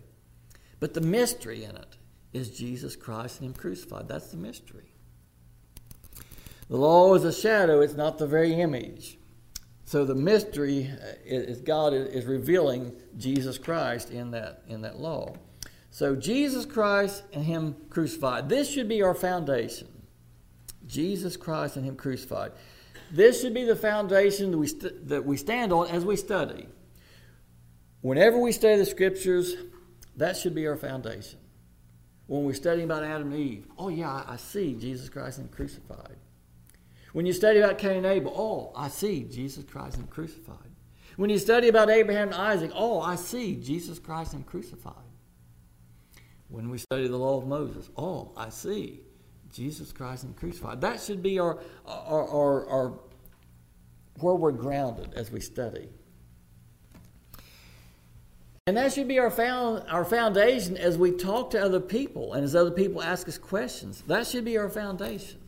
But 0.79 0.93
the 0.93 1.01
mystery 1.01 1.63
in 1.63 1.75
it 1.75 1.97
is 2.33 2.57
Jesus 2.57 2.95
Christ 2.95 3.39
and 3.39 3.49
Him 3.49 3.53
crucified. 3.53 4.07
That's 4.07 4.27
the 4.27 4.37
mystery. 4.37 4.93
The 6.69 6.77
law 6.77 7.13
is 7.13 7.23
a 7.23 7.33
shadow, 7.33 7.81
it's 7.81 7.93
not 7.93 8.17
the 8.17 8.27
very 8.27 8.53
image. 8.53 9.17
So 9.85 10.03
the 10.03 10.15
mystery 10.15 10.89
is 11.23 11.61
God 11.61 11.93
is 11.93 12.25
revealing 12.25 12.93
Jesus 13.17 13.59
Christ 13.59 14.09
in 14.09 14.31
that, 14.31 14.63
in 14.67 14.81
that 14.81 14.99
law. 14.99 15.35
So 15.91 16.15
Jesus 16.15 16.65
Christ 16.65 17.23
and 17.33 17.45
Him 17.45 17.75
crucified. 17.89 18.49
This 18.49 18.69
should 18.69 18.89
be 18.89 19.03
our 19.03 19.13
foundation. 19.13 19.87
Jesus 20.87 21.37
Christ 21.37 21.77
and 21.77 21.85
Him 21.85 21.95
crucified. 21.95 22.51
This 23.15 23.39
should 23.39 23.53
be 23.53 23.63
the 23.63 23.77
foundation 23.77 24.51
that 24.51 24.57
we, 24.57 24.67
st- 24.67 25.07
that 25.07 25.25
we 25.25 25.37
stand 25.37 25.71
on 25.71 25.87
as 25.87 26.03
we 26.03 26.17
study. 26.17 26.67
Whenever 28.01 28.37
we 28.37 28.51
study 28.51 28.75
the 28.75 28.85
scriptures, 28.85 29.55
that 30.17 30.35
should 30.35 30.53
be 30.53 30.67
our 30.67 30.75
foundation. 30.75 31.39
When 32.27 32.43
we're 32.43 32.53
studying 32.53 32.83
about 32.83 33.03
Adam 33.03 33.31
and 33.31 33.39
Eve, 33.39 33.67
oh, 33.77 33.87
yeah, 33.87 34.25
I 34.27 34.35
see 34.35 34.73
Jesus 34.73 35.07
Christ 35.07 35.37
and 35.37 35.49
crucified. 35.49 36.17
When 37.13 37.25
you 37.25 37.31
study 37.31 37.59
about 37.59 37.77
Cain 37.77 37.97
and 37.97 38.05
Abel, 38.05 38.33
oh, 38.35 38.73
I 38.75 38.89
see 38.89 39.23
Jesus 39.23 39.63
Christ 39.63 39.95
and 39.95 40.09
crucified. 40.09 40.57
When 41.15 41.29
you 41.29 41.37
study 41.37 41.69
about 41.69 41.89
Abraham 41.89 42.33
and 42.33 42.35
Isaac, 42.35 42.71
oh, 42.75 42.99
I 42.99 43.15
see 43.15 43.55
Jesus 43.55 43.97
Christ 43.97 44.33
and 44.33 44.45
crucified. 44.45 44.93
When 46.49 46.69
we 46.69 46.79
study 46.79 47.07
the 47.07 47.15
law 47.15 47.37
of 47.37 47.47
Moses, 47.47 47.89
oh, 47.95 48.33
I 48.35 48.49
see 48.49 49.04
Jesus 49.55 49.93
Christ 49.93 50.23
and 50.25 50.35
crucified. 50.35 50.81
That 50.81 50.99
should 51.01 51.23
be 51.23 51.39
our, 51.39 51.59
our, 51.85 52.27
our, 52.27 52.69
our 52.69 52.99
where 54.19 54.35
we're 54.35 54.51
grounded 54.51 55.13
as 55.13 55.31
we 55.31 55.39
study. 55.39 55.89
And 58.67 58.77
that 58.77 58.93
should 58.93 59.07
be 59.07 59.19
our, 59.19 59.29
found, 59.29 59.83
our 59.89 60.03
foundation 60.03 60.75
as 60.75 60.97
we 60.97 61.11
talk 61.11 61.51
to 61.51 61.63
other 61.63 61.79
people 61.79 62.33
and 62.33 62.43
as 62.43 62.55
other 62.55 62.71
people 62.71 63.01
ask 63.01 63.27
us 63.27 63.37
questions. 63.37 64.03
That 64.07 64.25
should 64.27 64.43
be 64.43 64.57
our 64.57 64.69
foundation. 64.69 65.39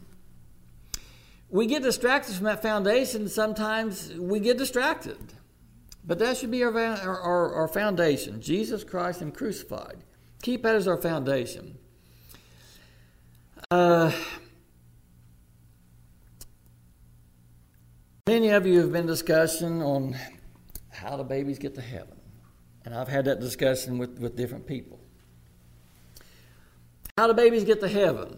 We 1.49 1.65
get 1.65 1.81
distracted 1.81 2.35
from 2.35 2.45
that 2.45 2.61
foundation. 2.61 3.27
Sometimes 3.27 4.13
we 4.13 4.39
get 4.39 4.57
distracted. 4.57 5.17
But 6.05 6.19
that 6.19 6.37
should 6.37 6.51
be 6.51 6.63
our, 6.63 6.77
our, 6.77 7.53
our 7.53 7.67
foundation 7.67 8.41
Jesus 8.41 8.83
Christ 8.83 9.21
and 9.21 9.33
crucified. 9.33 9.97
Keep 10.41 10.63
that 10.63 10.75
as 10.75 10.87
our 10.87 11.01
foundation. 11.01 11.77
Uh, 13.71 14.11
many 18.27 18.49
of 18.49 18.65
you 18.65 18.79
have 18.79 18.91
been 18.91 19.05
discussing 19.05 19.81
on 19.81 20.15
how 20.89 21.17
do 21.17 21.23
babies 21.23 21.59
get 21.59 21.75
to 21.75 21.81
heaven. 21.81 22.17
And 22.85 22.95
I've 22.95 23.07
had 23.07 23.25
that 23.25 23.39
discussion 23.39 23.97
with, 23.97 24.19
with 24.19 24.35
different 24.35 24.65
people. 24.65 24.99
How 27.17 27.27
do 27.27 27.33
babies 27.33 27.63
get 27.63 27.79
to 27.81 27.87
heaven? 27.87 28.37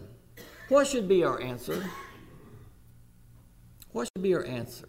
What 0.68 0.86
should 0.86 1.08
be 1.08 1.24
our 1.24 1.40
answer? 1.40 1.84
What 3.92 4.08
should 4.14 4.22
be 4.22 4.34
our 4.34 4.44
answer? 4.44 4.88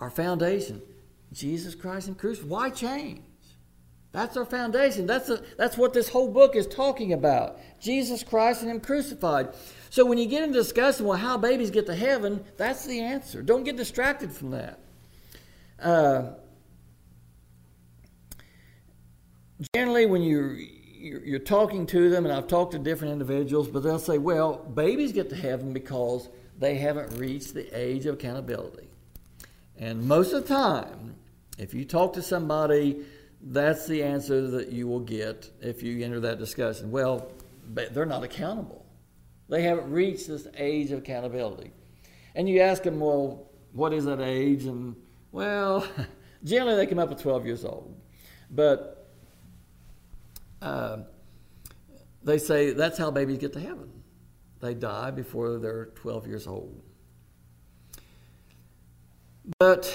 Our 0.00 0.10
foundation 0.10 0.82
Jesus 1.32 1.74
Christ 1.74 2.08
and 2.08 2.18
crucified. 2.18 2.50
Why 2.50 2.70
change? 2.70 3.22
That's 4.16 4.34
our 4.38 4.46
foundation. 4.46 5.06
That's, 5.06 5.28
a, 5.28 5.42
that's 5.58 5.76
what 5.76 5.92
this 5.92 6.08
whole 6.08 6.32
book 6.32 6.56
is 6.56 6.66
talking 6.66 7.12
about 7.12 7.60
Jesus 7.78 8.22
Christ 8.22 8.62
and 8.62 8.70
Him 8.70 8.80
crucified. 8.80 9.50
So 9.90 10.06
when 10.06 10.16
you 10.16 10.24
get 10.24 10.42
into 10.42 10.58
discussing, 10.58 11.04
well, 11.04 11.18
how 11.18 11.36
babies 11.36 11.70
get 11.70 11.84
to 11.84 11.94
heaven, 11.94 12.42
that's 12.56 12.86
the 12.86 12.98
answer. 12.98 13.42
Don't 13.42 13.62
get 13.62 13.76
distracted 13.76 14.32
from 14.32 14.52
that. 14.52 14.78
Uh, 15.78 16.30
generally, 19.74 20.06
when 20.06 20.22
you're, 20.22 20.54
you're 20.54 21.38
talking 21.38 21.84
to 21.84 22.08
them, 22.08 22.24
and 22.24 22.32
I've 22.32 22.48
talked 22.48 22.72
to 22.72 22.78
different 22.78 23.12
individuals, 23.12 23.68
but 23.68 23.82
they'll 23.82 23.98
say, 23.98 24.16
well, 24.16 24.56
babies 24.56 25.12
get 25.12 25.28
to 25.28 25.36
heaven 25.36 25.74
because 25.74 26.30
they 26.58 26.76
haven't 26.76 27.18
reached 27.18 27.52
the 27.52 27.68
age 27.78 28.06
of 28.06 28.14
accountability. 28.14 28.88
And 29.76 30.08
most 30.08 30.32
of 30.32 30.44
the 30.44 30.48
time, 30.48 31.16
if 31.58 31.74
you 31.74 31.84
talk 31.84 32.14
to 32.14 32.22
somebody 32.22 33.04
that's 33.40 33.86
the 33.86 34.02
answer 34.02 34.46
that 34.48 34.70
you 34.70 34.86
will 34.88 35.00
get 35.00 35.50
if 35.60 35.82
you 35.82 36.04
enter 36.04 36.20
that 36.20 36.38
discussion. 36.38 36.90
Well, 36.90 37.30
they're 37.74 38.06
not 38.06 38.24
accountable. 38.24 38.84
They 39.48 39.62
haven't 39.62 39.90
reached 39.90 40.26
this 40.26 40.46
age 40.56 40.90
of 40.90 41.00
accountability. 41.00 41.72
And 42.34 42.48
you 42.48 42.60
ask 42.60 42.82
them, 42.82 43.00
well, 43.00 43.48
what 43.72 43.92
is 43.92 44.04
that 44.06 44.20
age? 44.20 44.64
And, 44.64 44.96
well, 45.32 45.86
generally 46.44 46.76
they 46.76 46.86
come 46.86 46.98
up 46.98 47.10
at 47.10 47.18
12 47.18 47.46
years 47.46 47.64
old. 47.64 47.94
But 48.50 49.08
uh, 50.62 50.98
they 52.22 52.38
say 52.38 52.72
that's 52.72 52.98
how 52.98 53.10
babies 53.10 53.38
get 53.38 53.52
to 53.52 53.60
heaven. 53.60 53.90
They 54.60 54.74
die 54.74 55.10
before 55.10 55.58
they're 55.58 55.86
12 55.96 56.26
years 56.26 56.46
old. 56.46 56.82
But 59.58 59.94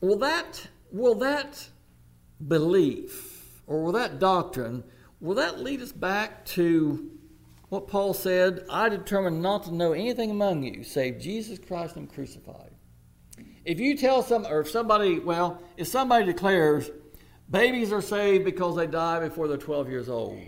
will 0.00 0.18
that, 0.18 0.66
will 0.90 1.16
that 1.16 1.68
belief 2.46 3.60
or 3.66 3.82
will 3.82 3.92
that 3.92 4.18
doctrine, 4.18 4.84
will 5.20 5.34
that 5.36 5.60
lead 5.60 5.80
us 5.82 5.92
back 5.92 6.44
to 6.46 7.10
what 7.68 7.88
Paul 7.88 8.14
said? 8.14 8.64
I 8.70 8.88
determined 8.88 9.42
not 9.42 9.64
to 9.64 9.74
know 9.74 9.92
anything 9.92 10.30
among 10.30 10.62
you 10.62 10.84
save 10.84 11.18
Jesus 11.18 11.58
Christ 11.58 11.96
and 11.96 12.12
crucified. 12.12 12.70
If 13.64 13.80
you 13.80 13.96
tell 13.96 14.22
some, 14.22 14.46
or 14.46 14.60
if 14.60 14.70
somebody, 14.70 15.18
well, 15.18 15.60
if 15.76 15.88
somebody 15.88 16.24
declares 16.24 16.90
babies 17.50 17.92
are 17.92 18.02
saved 18.02 18.44
because 18.44 18.76
they 18.76 18.86
die 18.86 19.20
before 19.20 19.48
they're 19.48 19.56
12 19.56 19.88
years 19.90 20.08
old, 20.08 20.38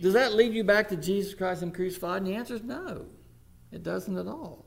does 0.00 0.12
that 0.12 0.34
lead 0.34 0.52
you 0.52 0.64
back 0.64 0.88
to 0.90 0.96
Jesus 0.96 1.34
Christ 1.34 1.62
and 1.62 1.74
crucified? 1.74 2.22
And 2.22 2.26
the 2.26 2.34
answer 2.34 2.54
is 2.54 2.62
no, 2.62 3.06
it 3.72 3.82
doesn't 3.82 4.16
at 4.16 4.26
all. 4.26 4.66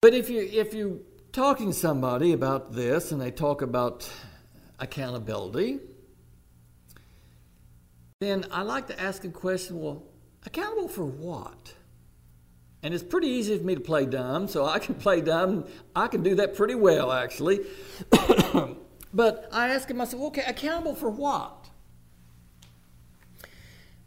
But 0.00 0.14
if 0.14 0.30
you 0.30 0.40
if 0.40 0.72
you 0.72 1.04
talking 1.32 1.68
to 1.68 1.72
somebody 1.72 2.32
about 2.32 2.72
this 2.72 3.12
and 3.12 3.20
they 3.20 3.30
talk 3.30 3.62
about 3.62 4.10
accountability, 4.78 5.78
then 8.20 8.46
I 8.50 8.62
like 8.62 8.88
to 8.88 9.00
ask 9.00 9.24
a 9.24 9.28
question 9.28 9.80
well, 9.80 10.02
accountable 10.44 10.88
for 10.88 11.04
what? 11.04 11.74
And 12.82 12.94
it's 12.94 13.02
pretty 13.02 13.28
easy 13.28 13.56
for 13.58 13.64
me 13.64 13.74
to 13.74 13.80
play 13.80 14.06
dumb, 14.06 14.48
so 14.48 14.64
I 14.64 14.78
can 14.78 14.94
play 15.06 15.20
dumb. 15.20 15.66
I 15.94 16.08
can 16.08 16.22
do 16.22 16.34
that 16.36 16.54
pretty 16.54 16.74
well, 16.74 17.12
actually. 17.12 17.60
but 19.14 19.48
I 19.52 19.68
ask 19.68 19.88
them 19.88 19.98
myself, 19.98 20.22
okay, 20.24 20.44
accountable 20.46 20.94
for 20.94 21.10
what? 21.10 21.68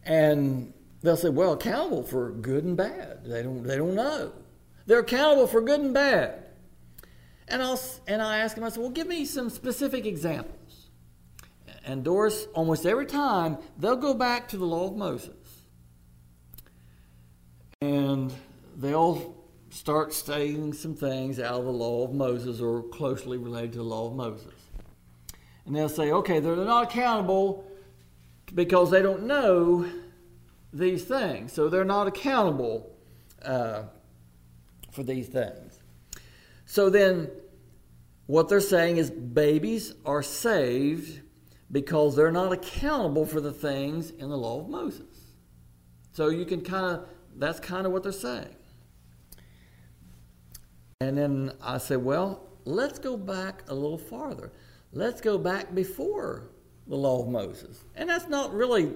And 0.05 0.73
they'll 1.01 1.15
say, 1.15 1.29
well, 1.29 1.53
accountable 1.53 2.03
for 2.03 2.31
good 2.31 2.65
and 2.65 2.75
bad. 2.75 3.23
They 3.25 3.43
don't, 3.43 3.63
they 3.63 3.77
don't 3.77 3.95
know. 3.95 4.33
They're 4.85 4.99
accountable 4.99 5.47
for 5.47 5.61
good 5.61 5.79
and 5.79 5.93
bad. 5.93 6.43
And, 7.47 7.61
I'll, 7.61 7.79
and 8.07 8.21
I 8.21 8.39
ask 8.39 8.57
him, 8.57 8.63
I 8.63 8.69
said, 8.69 8.81
well, 8.81 8.89
give 8.89 9.07
me 9.07 9.25
some 9.25 9.49
specific 9.49 10.05
examples. 10.05 10.89
And 11.85 12.03
Doris, 12.03 12.47
almost 12.53 12.85
every 12.85 13.05
time, 13.05 13.57
they'll 13.77 13.97
go 13.97 14.13
back 14.13 14.47
to 14.49 14.57
the 14.57 14.65
law 14.65 14.87
of 14.87 14.95
Moses. 14.95 15.35
And 17.81 18.33
they'll 18.77 19.35
start 19.69 20.13
stating 20.13 20.71
some 20.71 20.95
things 20.95 21.39
out 21.39 21.59
of 21.59 21.65
the 21.65 21.71
law 21.71 22.05
of 22.05 22.13
Moses 22.13 22.61
or 22.61 22.83
closely 22.83 23.37
related 23.37 23.73
to 23.73 23.79
the 23.79 23.83
law 23.83 24.07
of 24.07 24.15
Moses. 24.15 24.53
And 25.65 25.75
they'll 25.75 25.89
say, 25.89 26.11
okay, 26.11 26.39
they're 26.39 26.55
not 26.55 26.83
accountable 26.83 27.65
because 28.53 28.91
they 28.91 29.01
don't 29.01 29.23
know 29.23 29.85
these 30.71 31.03
things. 31.03 31.51
So 31.51 31.69
they're 31.69 31.83
not 31.83 32.07
accountable 32.07 32.95
uh, 33.43 33.83
for 34.91 35.03
these 35.03 35.27
things. 35.27 35.79
So 36.73 36.89
then, 36.89 37.29
what 38.25 38.49
they're 38.49 38.59
saying 38.59 38.97
is 38.97 39.11
babies 39.11 39.93
are 40.07 40.23
saved 40.23 41.21
because 41.71 42.15
they're 42.15 42.31
not 42.31 42.51
accountable 42.51 43.27
for 43.27 43.39
the 43.39 43.51
things 43.51 44.09
in 44.09 44.27
the 44.27 44.35
law 44.35 44.59
of 44.59 44.69
Moses. 44.69 45.35
So 46.13 46.29
you 46.29 46.45
can 46.45 46.61
kind 46.61 46.87
of, 46.87 47.07
that's 47.35 47.59
kind 47.59 47.85
of 47.85 47.91
what 47.91 48.01
they're 48.01 48.11
saying. 48.11 48.55
And 50.99 51.15
then 51.15 51.51
I 51.61 51.77
said, 51.77 52.03
well, 52.03 52.49
let's 52.65 52.97
go 52.97 53.17
back 53.17 53.65
a 53.67 53.75
little 53.75 53.99
farther. 53.99 54.51
Let's 54.93 55.21
go 55.21 55.37
back 55.37 55.75
before 55.75 56.49
the 56.87 56.95
law 56.95 57.21
of 57.21 57.27
Moses. 57.27 57.85
And 57.95 58.09
that's 58.09 58.27
not 58.27 58.51
really, 58.51 58.93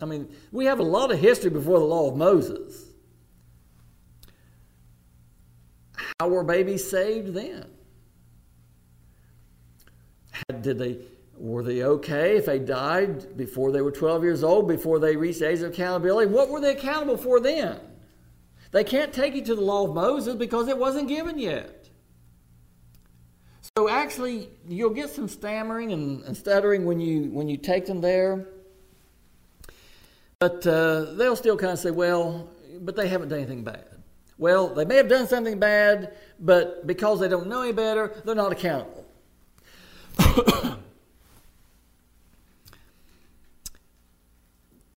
I 0.00 0.06
mean, 0.06 0.34
we 0.50 0.64
have 0.64 0.78
a 0.78 0.82
lot 0.82 1.12
of 1.12 1.20
history 1.20 1.50
before 1.50 1.78
the 1.78 1.84
law 1.84 2.08
of 2.10 2.16
Moses. 2.16 2.89
How 6.20 6.28
were 6.28 6.44
babies 6.44 6.86
saved 6.86 7.32
then? 7.32 7.64
Did 10.60 10.78
they 10.78 10.98
were 11.38 11.62
they 11.62 11.82
okay 11.82 12.36
if 12.36 12.44
they 12.44 12.58
died 12.58 13.38
before 13.38 13.72
they 13.72 13.80
were 13.80 13.90
12 13.90 14.22
years 14.22 14.44
old, 14.44 14.68
before 14.68 14.98
they 14.98 15.16
reached 15.16 15.38
the 15.38 15.48
age 15.48 15.60
of 15.60 15.70
accountability? 15.70 16.30
What 16.30 16.50
were 16.50 16.60
they 16.60 16.72
accountable 16.72 17.16
for 17.16 17.40
then? 17.40 17.80
They 18.70 18.84
can't 18.84 19.14
take 19.14 19.34
you 19.34 19.42
to 19.46 19.54
the 19.54 19.62
law 19.62 19.88
of 19.88 19.94
Moses 19.94 20.34
because 20.34 20.68
it 20.68 20.76
wasn't 20.76 21.08
given 21.08 21.38
yet. 21.38 21.88
So 23.74 23.88
actually, 23.88 24.50
you'll 24.68 24.90
get 24.90 25.08
some 25.08 25.26
stammering 25.26 25.90
and, 25.90 26.22
and 26.24 26.36
stuttering 26.36 26.84
when 26.84 27.00
you 27.00 27.30
when 27.30 27.48
you 27.48 27.56
take 27.56 27.86
them 27.86 28.02
there. 28.02 28.46
But 30.38 30.66
uh, 30.66 31.14
they'll 31.14 31.34
still 31.34 31.56
kind 31.56 31.72
of 31.72 31.78
say, 31.78 31.92
"Well, 31.92 32.50
but 32.78 32.94
they 32.94 33.08
haven't 33.08 33.30
done 33.30 33.38
anything 33.38 33.64
bad." 33.64 33.89
Well, 34.40 34.68
they 34.68 34.86
may 34.86 34.96
have 34.96 35.10
done 35.10 35.28
something 35.28 35.58
bad, 35.58 36.14
but 36.40 36.86
because 36.86 37.20
they 37.20 37.28
don't 37.28 37.46
know 37.46 37.60
any 37.60 37.72
better, 37.72 38.22
they're 38.24 38.34
not 38.34 38.52
accountable. 38.52 39.04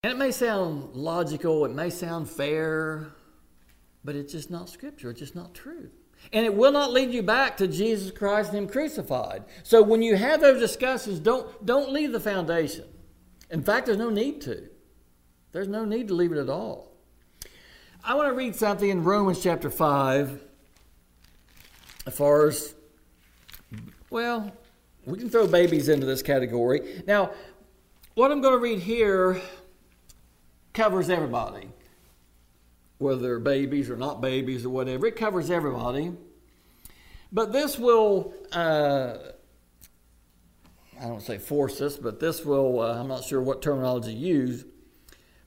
and 0.01 0.13
it 0.13 0.17
may 0.17 0.31
sound 0.31 0.95
logical, 0.95 1.65
it 1.65 1.73
may 1.73 1.89
sound 1.89 2.29
fair, 2.29 3.07
but 4.05 4.15
it's 4.15 4.31
just 4.31 4.49
not 4.49 4.69
scripture, 4.69 5.09
it's 5.09 5.19
just 5.19 5.35
not 5.35 5.53
true. 5.53 5.89
And 6.31 6.45
it 6.45 6.55
will 6.55 6.71
not 6.71 6.93
lead 6.93 7.11
you 7.11 7.21
back 7.21 7.57
to 7.57 7.67
Jesus 7.67 8.11
Christ 8.11 8.51
and 8.51 8.59
Him 8.59 8.69
crucified. 8.69 9.43
So 9.63 9.83
when 9.83 10.01
you 10.01 10.15
have 10.15 10.39
those 10.39 10.61
discussions, 10.61 11.19
don't, 11.19 11.65
don't 11.65 11.91
leave 11.91 12.13
the 12.13 12.21
foundation. 12.21 12.85
In 13.49 13.61
fact, 13.61 13.87
there's 13.87 13.97
no 13.97 14.09
need 14.09 14.39
to. 14.43 14.69
There's 15.51 15.67
no 15.67 15.83
need 15.83 16.07
to 16.07 16.13
leave 16.13 16.31
it 16.31 16.37
at 16.37 16.49
all. 16.49 16.92
I 18.05 18.15
want 18.15 18.27
to 18.27 18.33
read 18.33 18.53
something 18.53 18.89
in 18.89 19.05
Romans 19.05 19.41
chapter 19.41 19.69
5 19.69 20.43
as 22.05 22.13
far 22.13 22.47
as, 22.47 22.75
well, 24.09 24.51
we 25.05 25.17
can 25.17 25.29
throw 25.29 25.47
babies 25.47 25.87
into 25.87 26.05
this 26.05 26.21
category. 26.21 27.01
Now, 27.07 27.31
what 28.15 28.29
I'm 28.29 28.41
going 28.41 28.55
to 28.55 28.59
read 28.59 28.79
here 28.79 29.39
covers 30.73 31.09
everybody, 31.09 31.69
whether 32.97 33.21
they're 33.21 33.39
babies 33.39 33.89
or 33.89 33.95
not 33.95 34.19
babies 34.19 34.65
or 34.65 34.69
whatever. 34.69 35.07
It 35.07 35.15
covers 35.15 35.49
everybody. 35.49 36.11
But 37.31 37.53
this 37.53 37.79
will, 37.79 38.33
uh, 38.51 39.15
I 41.01 41.05
don't 41.05 41.21
say 41.21 41.37
force 41.37 41.79
us, 41.79 41.95
but 41.95 42.19
this 42.19 42.43
will, 42.43 42.81
uh, 42.81 42.99
I'm 42.99 43.07
not 43.07 43.23
sure 43.23 43.41
what 43.41 43.61
terminology 43.61 44.13
to 44.13 44.19
use, 44.19 44.65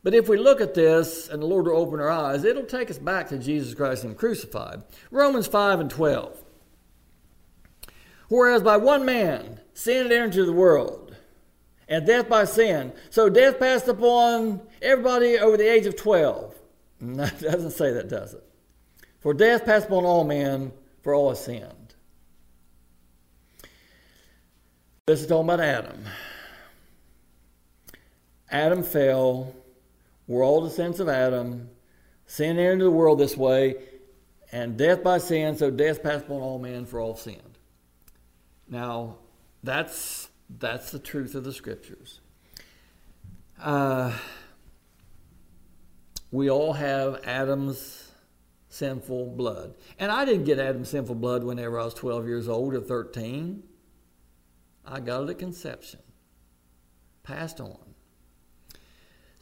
but 0.03 0.15
if 0.15 0.29
we 0.29 0.37
look 0.37 0.61
at 0.61 0.75
this 0.75 1.29
and 1.29 1.43
the 1.43 1.47
Lord 1.47 1.67
will 1.67 1.77
open 1.77 2.01
our 2.01 2.11
eyes, 2.11 2.45
it'll 2.45 2.65
take 2.65 2.91
us 2.91 2.99
back 2.99 3.29
to 3.29 3.39
Jesus 3.39 3.75
Christ 3.75 4.05
and 4.05 4.17
crucified. 4.17 4.83
Romans 5.11 5.47
5 5.47 5.81
and 5.81 5.91
12. 5.91 6.43
Whereas 8.29 8.63
by 8.63 8.77
one 8.77 9.05
man 9.05 9.61
sin 9.75 10.07
entered 10.07 10.25
into 10.25 10.45
the 10.45 10.53
world, 10.53 11.17
and 11.89 12.07
death 12.07 12.29
by 12.29 12.45
sin. 12.45 12.93
So 13.11 13.29
death 13.29 13.59
passed 13.59 13.89
upon 13.89 14.61
everybody 14.83 15.39
over 15.39 15.57
the 15.57 15.71
age 15.71 15.87
of 15.87 15.97
12. 15.97 16.55
No, 16.99 17.25
it 17.25 17.41
doesn't 17.41 17.73
say 17.73 17.93
that, 17.93 18.09
does 18.09 18.33
it? 18.33 18.43
For 19.21 19.35
death 19.35 19.67
passed 19.67 19.89
upon 19.89 20.07
all 20.07 20.25
men, 20.25 20.73
for 21.03 21.15
all 21.15 21.29
have 21.29 21.37
sinned. 21.37 21.95
This 25.05 25.21
is 25.21 25.27
talking 25.27 25.45
about 25.45 25.61
Adam. 25.61 26.05
Adam 28.51 28.83
fell 28.83 29.53
we're 30.27 30.45
all 30.45 30.63
descendants 30.63 31.01
of 31.01 31.09
Adam. 31.09 31.71
Sin 32.27 32.59
entered 32.59 32.73
into 32.73 32.85
the 32.87 32.91
world 32.91 33.19
this 33.19 33.37
way, 33.37 33.77
and 34.51 34.77
death 34.77 35.03
by 35.03 35.19
sin, 35.19 35.57
so 35.57 35.71
death 35.71 36.03
passed 36.03 36.25
upon 36.25 36.41
all 36.41 36.59
men, 36.59 36.85
for 36.87 37.01
all 37.01 37.17
sinned. 37.17 37.59
Now, 38.69 39.19
that's 39.63 40.29
that's 40.59 40.91
the 40.91 40.99
truth 40.99 41.35
of 41.35 41.45
the 41.45 41.53
scriptures. 41.53 42.21
Uh, 43.61 44.13
we 46.31 46.51
all 46.51 46.73
have 46.73 47.21
Adam's 47.25 48.07
sinful 48.69 49.31
blood. 49.37 49.75
And 49.99 50.13
I 50.13 50.25
didn't 50.25 50.45
get 50.45 50.59
Adam's 50.59 50.91
sinful 50.91 51.15
blood 51.15 51.43
whenever 51.45 51.81
I 51.81 51.85
was 51.85 51.95
12 51.95 52.27
years 52.27 52.49
old 52.49 52.75
or 52.75 52.81
13. 52.81 53.63
I 54.85 55.01
got 55.01 55.25
it 55.25 55.31
at 55.31 55.39
conception, 55.39 56.01
passed 57.23 57.61
on. 57.61 57.86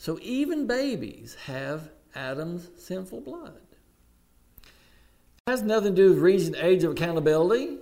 So 0.04 0.18
even 0.20 0.66
babies 0.66 1.34
have 1.46 1.88
Adam's 2.14 2.68
sinful 2.76 3.22
blood. 3.22 3.58
It 4.58 4.70
has 5.46 5.62
nothing 5.62 5.96
to 5.96 6.02
do 6.02 6.10
with 6.10 6.18
reason, 6.18 6.54
age 6.56 6.84
of 6.84 6.92
accountability. 6.92 7.78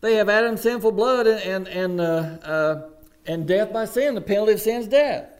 They 0.00 0.16
have 0.16 0.28
Adam's 0.28 0.62
sinful 0.62 0.90
blood 0.90 1.28
and, 1.28 1.68
and, 1.68 1.68
and, 1.68 2.00
uh, 2.00 2.04
uh, 2.44 2.88
and 3.24 3.46
death 3.46 3.72
by 3.72 3.84
sin. 3.84 4.16
The 4.16 4.20
penalty 4.20 4.54
of 4.54 4.60
sin 4.60 4.80
is 4.80 4.88
death. 4.88 5.30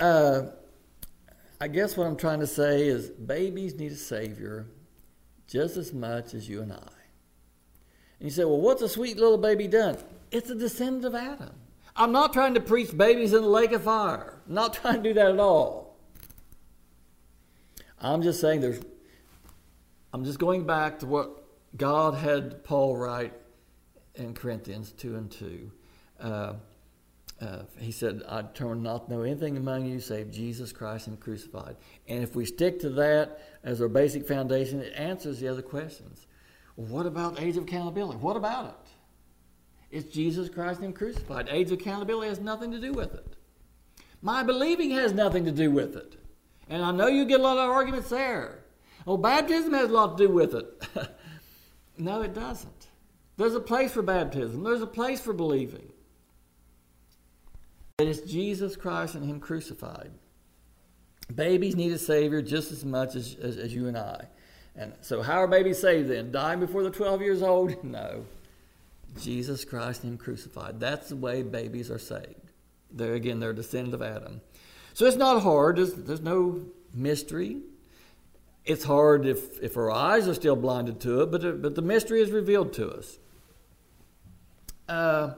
Uh, 0.00 0.42
I 1.60 1.68
guess 1.68 1.96
what 1.96 2.08
I'm 2.08 2.16
trying 2.16 2.40
to 2.40 2.46
say 2.48 2.88
is 2.88 3.08
babies 3.08 3.76
need 3.76 3.92
a 3.92 3.94
Savior 3.94 4.66
just 5.46 5.76
as 5.76 5.92
much 5.92 6.34
as 6.34 6.48
you 6.48 6.60
and 6.60 6.72
I. 6.72 6.76
And 8.18 8.22
you 8.22 8.30
say, 8.30 8.42
well, 8.42 8.60
what's 8.60 8.82
a 8.82 8.88
sweet 8.88 9.16
little 9.16 9.38
baby 9.38 9.68
done? 9.68 9.96
It's 10.32 10.50
a 10.50 10.56
descendant 10.56 11.04
of 11.04 11.14
Adam. 11.14 11.52
I'm 11.96 12.12
not 12.12 12.32
trying 12.32 12.54
to 12.54 12.60
preach 12.60 12.96
babies 12.96 13.32
in 13.32 13.42
the 13.42 13.48
lake 13.48 13.72
of 13.72 13.84
fire. 13.84 14.40
I'm 14.48 14.54
not 14.54 14.74
trying 14.74 14.96
to 14.96 15.02
do 15.02 15.14
that 15.14 15.30
at 15.30 15.38
all. 15.38 15.96
I'm 18.00 18.22
just 18.22 18.40
saying 18.40 18.60
there's, 18.60 18.80
I'm 20.12 20.24
just 20.24 20.38
going 20.38 20.66
back 20.66 20.98
to 21.00 21.06
what 21.06 21.44
God 21.76 22.14
had 22.14 22.64
Paul 22.64 22.96
write 22.96 23.32
in 24.16 24.34
Corinthians 24.34 24.92
2 24.92 25.16
and 25.16 25.30
2. 25.30 25.70
Uh, 26.20 26.52
uh, 27.40 27.62
he 27.78 27.90
said, 27.90 28.22
I 28.28 28.42
determined 28.42 28.82
not 28.82 29.06
to 29.06 29.14
know 29.14 29.22
anything 29.22 29.56
among 29.56 29.86
you 29.86 30.00
save 30.00 30.30
Jesus 30.30 30.72
Christ 30.72 31.08
and 31.08 31.18
crucified. 31.18 31.76
And 32.08 32.22
if 32.22 32.34
we 32.34 32.44
stick 32.44 32.80
to 32.80 32.90
that 32.90 33.40
as 33.62 33.80
our 33.80 33.88
basic 33.88 34.26
foundation, 34.26 34.80
it 34.80 34.92
answers 34.96 35.40
the 35.40 35.48
other 35.48 35.62
questions. 35.62 36.26
What 36.76 37.06
about 37.06 37.40
age 37.40 37.56
of 37.56 37.64
accountability? 37.64 38.18
What 38.18 38.36
about 38.36 38.66
it? 38.66 38.83
It's 39.94 40.12
Jesus 40.12 40.48
Christ 40.48 40.80
and 40.80 40.86
Him 40.86 40.92
crucified. 40.92 41.48
Age 41.48 41.70
accountability 41.70 42.28
has 42.28 42.40
nothing 42.40 42.72
to 42.72 42.80
do 42.80 42.92
with 42.92 43.14
it. 43.14 43.36
My 44.22 44.42
believing 44.42 44.90
has 44.90 45.12
nothing 45.12 45.44
to 45.44 45.52
do 45.52 45.70
with 45.70 45.94
it. 45.94 46.16
And 46.68 46.82
I 46.82 46.90
know 46.90 47.06
you 47.06 47.24
get 47.24 47.38
a 47.38 47.42
lot 47.44 47.58
of 47.58 47.70
arguments 47.70 48.08
there. 48.08 48.64
Well, 49.06 49.18
baptism 49.18 49.72
has 49.72 49.90
a 49.90 49.92
lot 49.92 50.18
to 50.18 50.26
do 50.26 50.32
with 50.32 50.52
it. 50.54 50.88
no, 51.96 52.22
it 52.22 52.34
doesn't. 52.34 52.88
There's 53.36 53.54
a 53.54 53.60
place 53.60 53.92
for 53.92 54.02
baptism, 54.02 54.64
there's 54.64 54.82
a 54.82 54.86
place 54.86 55.20
for 55.20 55.32
believing. 55.32 55.92
But 57.96 58.08
it's 58.08 58.28
Jesus 58.28 58.74
Christ 58.74 59.14
and 59.14 59.24
Him 59.24 59.38
crucified. 59.38 60.10
Babies 61.32 61.76
need 61.76 61.92
a 61.92 61.98
Savior 61.98 62.42
just 62.42 62.72
as 62.72 62.84
much 62.84 63.14
as, 63.14 63.36
as, 63.40 63.58
as 63.58 63.72
you 63.72 63.86
and 63.86 63.96
I. 63.96 64.26
And 64.74 64.92
so, 65.02 65.22
how 65.22 65.34
are 65.34 65.46
babies 65.46 65.78
saved 65.78 66.08
then? 66.08 66.32
Dying 66.32 66.58
before 66.58 66.82
they're 66.82 66.90
12 66.90 67.20
years 67.22 67.42
old? 67.42 67.76
No. 67.84 68.24
Jesus 69.20 69.64
Christ 69.64 70.04
and 70.04 70.12
Him 70.12 70.18
crucified. 70.18 70.80
That's 70.80 71.08
the 71.08 71.16
way 71.16 71.42
babies 71.42 71.90
are 71.90 71.98
saved. 71.98 72.52
There 72.90 73.14
again, 73.14 73.40
they're 73.40 73.50
a 73.50 73.54
descendant 73.54 73.94
of 73.94 74.02
Adam. 74.02 74.40
So 74.92 75.06
it's 75.06 75.16
not 75.16 75.42
hard. 75.42 75.76
There's, 75.76 75.94
there's 75.94 76.20
no 76.20 76.62
mystery. 76.92 77.62
It's 78.64 78.84
hard 78.84 79.26
if, 79.26 79.60
if 79.62 79.76
our 79.76 79.90
eyes 79.90 80.26
are 80.28 80.34
still 80.34 80.56
blinded 80.56 81.00
to 81.00 81.22
it, 81.22 81.30
but, 81.30 81.60
but 81.60 81.74
the 81.74 81.82
mystery 81.82 82.22
is 82.22 82.30
revealed 82.30 82.72
to 82.74 82.90
us. 82.90 83.18
Uh, 84.88 85.34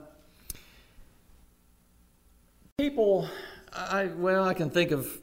people, 2.77 3.27
I, 3.73 4.05
well, 4.05 4.43
I 4.43 4.53
can 4.53 4.69
think 4.69 4.91
of 4.91 5.19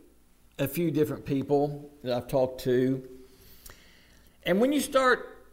a 0.58 0.68
few 0.68 0.90
different 0.90 1.24
people 1.24 1.90
that 2.02 2.12
I've 2.12 2.28
talked 2.28 2.62
to. 2.62 3.08
And 4.44 4.60
when 4.60 4.72
you 4.72 4.80
start 4.80 5.46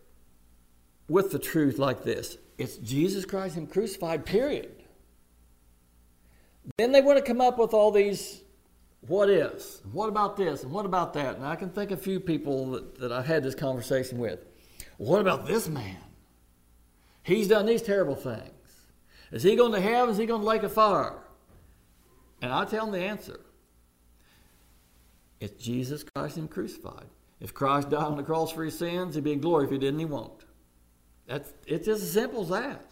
with 1.08 1.32
the 1.32 1.40
truth 1.40 1.78
like 1.78 2.04
this, 2.04 2.38
it's 2.62 2.78
Jesus 2.78 3.26
Christ 3.26 3.58
and 3.58 3.69
crucified, 3.69 4.26
period. 4.26 4.71
Then 6.78 6.91
they 6.91 7.02
want 7.02 7.17
to 7.17 7.24
come 7.24 7.41
up 7.41 7.58
with 7.58 7.74
all 7.74 7.91
these 7.91 8.41
what 9.08 9.30
ifs. 9.30 9.82
What 9.91 10.10
about 10.10 10.38
this? 10.38 10.63
And 10.63 10.71
what 10.71 10.86
about 10.86 11.13
that? 11.13 11.36
And 11.36 11.45
I 11.45 11.56
can 11.56 11.69
think 11.69 11.89
of 11.91 12.00
a 12.00 12.02
few 12.02 12.19
people 12.19 12.71
that, 12.71 13.00
that 13.00 13.12
I've 13.12 13.26
had 13.26 13.43
this 13.43 13.56
conversation 13.56 14.19
with. 14.19 14.45
What 14.97 15.21
about 15.21 15.47
this 15.47 15.67
man? 15.67 15.97
He's 17.24 17.47
done 17.47 17.65
these 17.65 17.82
terrible 17.82 18.15
things. 18.15 18.52
Is 19.32 19.41
he 19.41 19.56
going 19.56 19.71
to 19.71 19.82
heaven? 19.82 20.12
Is 20.12 20.17
he 20.17 20.28
going 20.28 20.41
to 20.41 20.47
lake 20.47 20.63
of 20.63 20.74
fire? 20.74 21.15
And 22.41 22.52
I 22.52 22.65
tell 22.65 22.86
them 22.86 22.93
the 22.93 23.06
answer. 23.06 23.39
It's 25.39 25.63
Jesus 25.63 26.04
Christ 26.04 26.38
and 26.38 26.50
crucified. 26.50 27.08
If 27.39 27.56
Christ 27.56 27.89
died 27.89 28.04
on 28.04 28.17
the 28.17 28.24
cross 28.24 28.52
for 28.52 28.63
his 28.63 28.78
sins, 28.78 29.15
he'd 29.15 29.24
be 29.24 29.32
in 29.32 29.41
glory. 29.41 29.65
If 29.65 29.71
he 29.71 29.80
didn't, 29.80 30.00
he 30.00 30.06
won't. 30.06 30.43
That's, 31.28 31.54
it's 31.66 31.86
just 31.86 32.04
as 32.04 32.12
simple 32.12 32.42
as 32.42 32.50
that. 32.50 32.86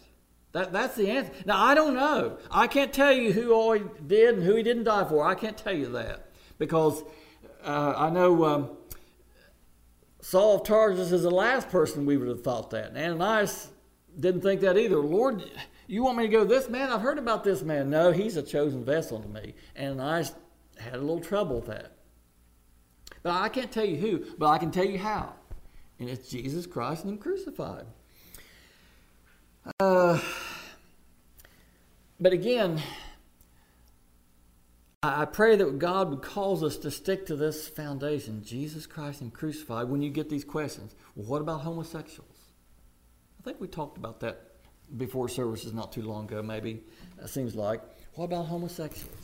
That, 0.52 0.72
that's 0.72 0.96
the 0.96 1.10
answer. 1.10 1.32
Now, 1.46 1.62
I 1.62 1.74
don't 1.74 1.94
know. 1.94 2.38
I 2.50 2.66
can't 2.66 2.92
tell 2.92 3.12
you 3.12 3.32
who 3.32 3.52
all 3.52 3.72
he 3.72 3.82
did 4.06 4.36
and 4.36 4.42
who 4.42 4.56
he 4.56 4.62
didn't 4.62 4.84
die 4.84 5.04
for. 5.04 5.24
I 5.24 5.34
can't 5.34 5.56
tell 5.56 5.74
you 5.74 5.90
that. 5.92 6.30
Because 6.58 7.02
uh, 7.64 7.94
I 7.96 8.10
know 8.10 8.44
um, 8.44 8.70
Saul 10.20 10.56
of 10.56 10.66
Tarsus 10.66 11.12
is 11.12 11.22
the 11.22 11.30
last 11.30 11.68
person 11.70 12.04
we 12.04 12.16
would 12.16 12.28
have 12.28 12.42
thought 12.42 12.70
that. 12.70 12.88
And 12.88 12.98
Ananias 12.98 13.68
didn't 14.18 14.40
think 14.40 14.60
that 14.62 14.76
either. 14.76 14.98
Lord, 14.98 15.44
you 15.86 16.02
want 16.02 16.18
me 16.18 16.24
to 16.24 16.28
go 16.28 16.44
this 16.44 16.68
man? 16.68 16.90
I've 16.90 17.00
heard 17.00 17.18
about 17.18 17.44
this 17.44 17.62
man. 17.62 17.88
No, 17.88 18.10
he's 18.10 18.36
a 18.36 18.42
chosen 18.42 18.84
vessel 18.84 19.20
to 19.20 19.28
me. 19.28 19.54
And 19.76 20.02
I 20.02 20.24
had 20.78 20.94
a 20.94 20.98
little 20.98 21.20
trouble 21.20 21.56
with 21.56 21.66
that. 21.66 21.92
But 23.22 23.34
I 23.34 23.48
can't 23.48 23.70
tell 23.70 23.84
you 23.84 23.96
who, 23.96 24.24
but 24.38 24.48
I 24.48 24.58
can 24.58 24.70
tell 24.70 24.84
you 24.84 24.98
how. 24.98 25.34
And 25.98 26.08
it's 26.08 26.28
Jesus 26.28 26.66
Christ 26.66 27.04
and 27.04 27.12
Him 27.12 27.18
crucified. 27.18 27.86
Uh, 29.78 30.18
but 32.18 32.32
again, 32.32 32.82
I 35.02 35.24
pray 35.24 35.56
that 35.56 35.78
God 35.78 36.10
would 36.10 36.22
cause 36.22 36.62
us 36.62 36.76
to 36.78 36.90
stick 36.90 37.26
to 37.26 37.36
this 37.36 37.68
foundation 37.68 38.42
Jesus 38.44 38.86
Christ 38.86 39.22
and 39.22 39.32
crucified 39.32 39.88
when 39.88 40.02
you 40.02 40.10
get 40.10 40.28
these 40.28 40.44
questions. 40.44 40.94
Well, 41.14 41.26
what 41.26 41.40
about 41.40 41.62
homosexuals? 41.62 42.36
I 43.38 43.42
think 43.42 43.60
we 43.60 43.66
talked 43.66 43.96
about 43.96 44.20
that 44.20 44.50
before 44.98 45.28
services 45.28 45.72
not 45.72 45.92
too 45.92 46.02
long 46.02 46.24
ago, 46.24 46.42
maybe. 46.42 46.82
It 47.22 47.28
seems 47.28 47.54
like. 47.54 47.80
What 48.14 48.26
about 48.26 48.46
homosexuals? 48.46 49.16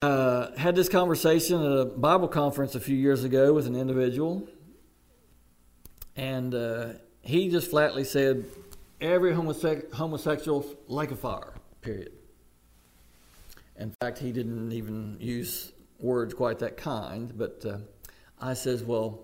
Uh, 0.00 0.56
had 0.56 0.76
this 0.76 0.88
conversation 0.88 1.60
at 1.62 1.72
a 1.72 1.84
Bible 1.84 2.28
conference 2.28 2.74
a 2.74 2.80
few 2.80 2.96
years 2.96 3.24
ago 3.24 3.52
with 3.52 3.66
an 3.66 3.74
individual, 3.74 4.48
and 6.16 6.54
uh, 6.54 6.92
he 7.28 7.50
just 7.50 7.68
flatly 7.68 8.04
said, 8.04 8.46
every 9.02 9.32
homose- 9.32 9.92
homosexual 9.92 10.64
like 10.86 11.10
a 11.10 11.16
fire, 11.16 11.52
period. 11.82 12.12
In 13.78 13.92
fact, 14.00 14.18
he 14.18 14.32
didn't 14.32 14.72
even 14.72 15.18
use 15.20 15.72
words 16.00 16.32
quite 16.32 16.58
that 16.60 16.78
kind, 16.78 17.30
but 17.36 17.62
uh, 17.68 17.76
I 18.40 18.54
says, 18.54 18.82
well, 18.82 19.20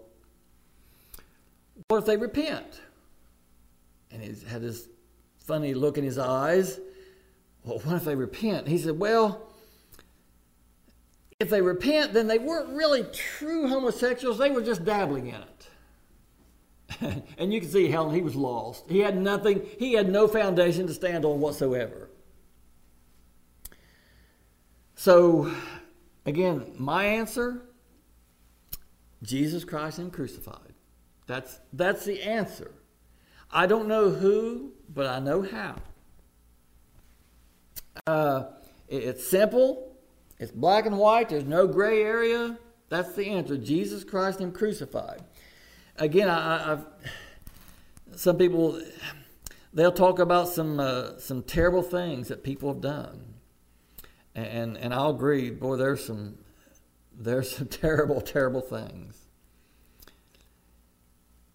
what 1.88 1.96
if 1.96 2.04
they 2.04 2.18
repent? 2.18 2.82
And 4.10 4.22
he 4.22 4.34
had 4.46 4.60
this 4.60 4.86
funny 5.38 5.72
look 5.72 5.96
in 5.96 6.04
his 6.04 6.18
eyes. 6.18 6.78
Well, 7.64 7.78
what 7.78 7.96
if 7.96 8.04
they 8.04 8.16
repent? 8.16 8.68
He 8.68 8.76
said, 8.76 8.98
well, 8.98 9.48
if 11.40 11.48
they 11.48 11.62
repent, 11.62 12.12
then 12.12 12.26
they 12.26 12.38
weren't 12.38 12.68
really 12.68 13.04
true 13.14 13.66
homosexuals, 13.66 14.36
they 14.36 14.50
were 14.50 14.62
just 14.62 14.84
dabbling 14.84 15.28
in 15.28 15.36
it. 15.36 15.68
and 17.38 17.52
you 17.52 17.60
can 17.60 17.70
see 17.70 17.88
how 17.88 18.10
he 18.10 18.20
was 18.20 18.34
lost. 18.34 18.84
He 18.88 19.00
had 19.00 19.16
nothing, 19.16 19.66
he 19.78 19.92
had 19.92 20.08
no 20.08 20.28
foundation 20.28 20.86
to 20.86 20.94
stand 20.94 21.24
on 21.24 21.40
whatsoever. 21.40 22.10
So, 24.94 25.52
again, 26.24 26.72
my 26.78 27.04
answer 27.04 27.62
Jesus 29.22 29.64
Christ 29.64 29.98
and 29.98 30.12
crucified. 30.12 30.74
That's, 31.26 31.58
that's 31.72 32.04
the 32.04 32.22
answer. 32.22 32.70
I 33.50 33.66
don't 33.66 33.88
know 33.88 34.10
who, 34.10 34.72
but 34.92 35.06
I 35.06 35.18
know 35.18 35.42
how. 35.42 35.76
Uh, 38.06 38.44
it's 38.88 39.26
simple, 39.26 39.96
it's 40.38 40.52
black 40.52 40.84
and 40.84 40.98
white, 40.98 41.30
there's 41.30 41.44
no 41.44 41.66
gray 41.66 42.02
area. 42.02 42.58
That's 42.90 43.14
the 43.14 43.26
answer 43.30 43.56
Jesus 43.56 44.04
Christ 44.04 44.40
and 44.40 44.54
crucified 44.54 45.22
again, 45.96 46.28
I, 46.28 46.68
have 46.68 46.86
some 48.16 48.36
people 48.36 48.80
they'll 49.72 49.92
talk 49.92 50.18
about 50.18 50.48
some 50.48 50.80
uh, 50.80 51.18
some 51.18 51.42
terrible 51.42 51.82
things 51.82 52.28
that 52.28 52.42
people 52.42 52.72
have 52.72 52.80
done, 52.80 53.34
and 54.34 54.76
and 54.76 54.94
I'll 54.94 55.10
agree. 55.10 55.50
Boy, 55.50 55.76
there's 55.76 56.04
some 56.04 56.38
there's 57.12 57.56
some 57.56 57.66
terrible 57.68 58.20
terrible 58.20 58.60
things. 58.60 59.20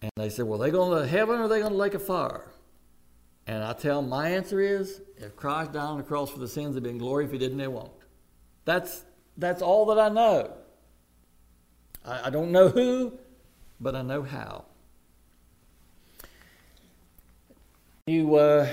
And 0.02 0.10
they 0.16 0.30
say, 0.30 0.42
well, 0.42 0.58
they 0.58 0.70
going 0.70 0.98
to 0.98 1.06
heaven 1.06 1.40
or 1.40 1.48
they 1.48 1.58
going 1.58 1.72
to 1.72 1.76
lake 1.76 1.92
of 1.92 2.02
fire? 2.02 2.46
And 3.46 3.62
I 3.62 3.72
tell 3.74 4.00
them, 4.00 4.08
my 4.08 4.30
answer 4.30 4.60
is, 4.60 5.02
if 5.18 5.36
Christ 5.36 5.72
died 5.72 5.82
on 5.82 5.98
the 5.98 6.02
cross 6.02 6.30
for 6.30 6.38
the 6.38 6.48
sins, 6.48 6.74
they'd 6.74 6.82
be 6.82 6.90
in 6.90 6.98
glory. 6.98 7.26
If 7.26 7.32
he 7.32 7.38
didn't, 7.38 7.58
they 7.58 7.68
won't. 7.68 7.92
That's, 8.64 9.04
that's 9.36 9.60
all 9.60 9.86
that 9.86 9.98
I 9.98 10.08
know. 10.08 10.52
I, 12.04 12.28
I 12.28 12.30
don't 12.30 12.50
know 12.50 12.68
who, 12.68 13.18
but 13.80 13.96
I 13.96 14.02
know 14.02 14.22
how. 14.22 14.66
You, 18.06 18.34
uh, 18.36 18.68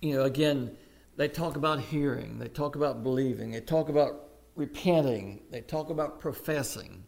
you 0.00 0.14
know, 0.14 0.24
again, 0.24 0.76
they 1.16 1.28
talk 1.28 1.56
about 1.56 1.80
hearing, 1.80 2.38
they 2.38 2.48
talk 2.48 2.76
about 2.76 3.02
believing, 3.02 3.52
they 3.52 3.60
talk 3.60 3.88
about 3.88 4.28
repenting, 4.56 5.42
they 5.50 5.60
talk 5.60 5.90
about 5.90 6.20
professing. 6.20 7.04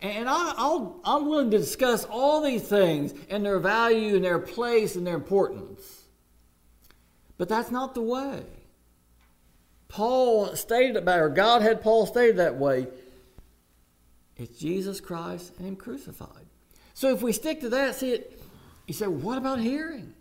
And 0.00 0.28
I, 0.28 0.54
I'll, 0.56 1.00
I'm 1.04 1.26
willing 1.28 1.50
to 1.50 1.58
discuss 1.58 2.04
all 2.04 2.42
these 2.42 2.62
things 2.62 3.12
and 3.28 3.44
their 3.44 3.58
value 3.58 4.16
and 4.16 4.24
their 4.24 4.38
place 4.38 4.96
and 4.96 5.06
their 5.06 5.14
importance. 5.14 6.04
But 7.36 7.48
that's 7.48 7.70
not 7.70 7.94
the 7.94 8.02
way. 8.02 8.44
Paul 9.88 10.54
stated 10.56 10.96
about, 10.96 11.20
or 11.20 11.28
God 11.28 11.62
had 11.62 11.82
Paul 11.82 12.06
stated 12.06 12.36
that 12.36 12.56
way. 12.56 12.86
It's 14.40 14.58
Jesus 14.58 15.00
Christ 15.00 15.52
and 15.58 15.68
Him 15.68 15.76
crucified. 15.76 16.46
So 16.94 17.12
if 17.12 17.20
we 17.22 17.32
stick 17.32 17.60
to 17.60 17.68
that, 17.70 17.94
see 17.94 18.12
it, 18.12 18.40
you 18.86 18.94
say, 18.94 19.06
what 19.06 19.36
about 19.36 19.60
hearing? 19.60 20.14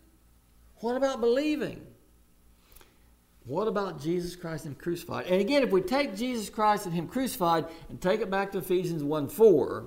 What 0.81 0.97
about 0.97 1.21
believing? 1.21 1.85
What 3.45 3.67
about 3.67 4.01
Jesus 4.01 4.35
Christ 4.35 4.65
and 4.65 4.75
Him 4.75 4.79
crucified? 4.81 5.27
And 5.27 5.39
again, 5.39 5.63
if 5.63 5.71
we 5.71 5.81
take 5.81 6.15
Jesus 6.15 6.49
Christ 6.49 6.85
and 6.85 6.93
Him 6.93 7.07
crucified 7.07 7.65
and 7.89 7.99
take 8.01 8.19
it 8.19 8.29
back 8.29 8.51
to 8.51 8.57
Ephesians 8.57 9.03
1 9.03 9.29
4, 9.29 9.85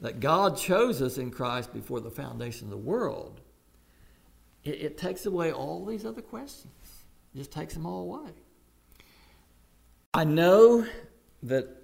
that 0.00 0.20
God 0.20 0.56
chose 0.56 1.02
us 1.02 1.18
in 1.18 1.30
Christ 1.30 1.72
before 1.74 2.00
the 2.00 2.10
foundation 2.10 2.66
of 2.66 2.70
the 2.70 2.76
world, 2.76 3.40
it, 4.64 4.80
it 4.80 4.98
takes 4.98 5.26
away 5.26 5.52
all 5.52 5.84
these 5.84 6.06
other 6.06 6.22
questions. 6.22 6.72
It 7.34 7.38
just 7.38 7.52
takes 7.52 7.74
them 7.74 7.84
all 7.86 8.02
away. 8.02 8.30
I 10.14 10.24
know 10.24 10.86
that 11.44 11.81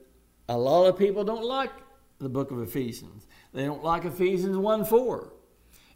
a 0.49 0.57
lot 0.57 0.87
of 0.87 0.99
people 0.99 1.25
don't 1.25 1.45
like 1.45 1.71
the 2.19 2.29
book 2.29 2.51
of 2.51 2.61
Ephesians. 2.61 3.27
They 3.53 3.65
don't 3.65 3.85
like 3.85 4.05
Ephesians 4.05 4.57
1 4.57 4.85
4. 4.85 5.33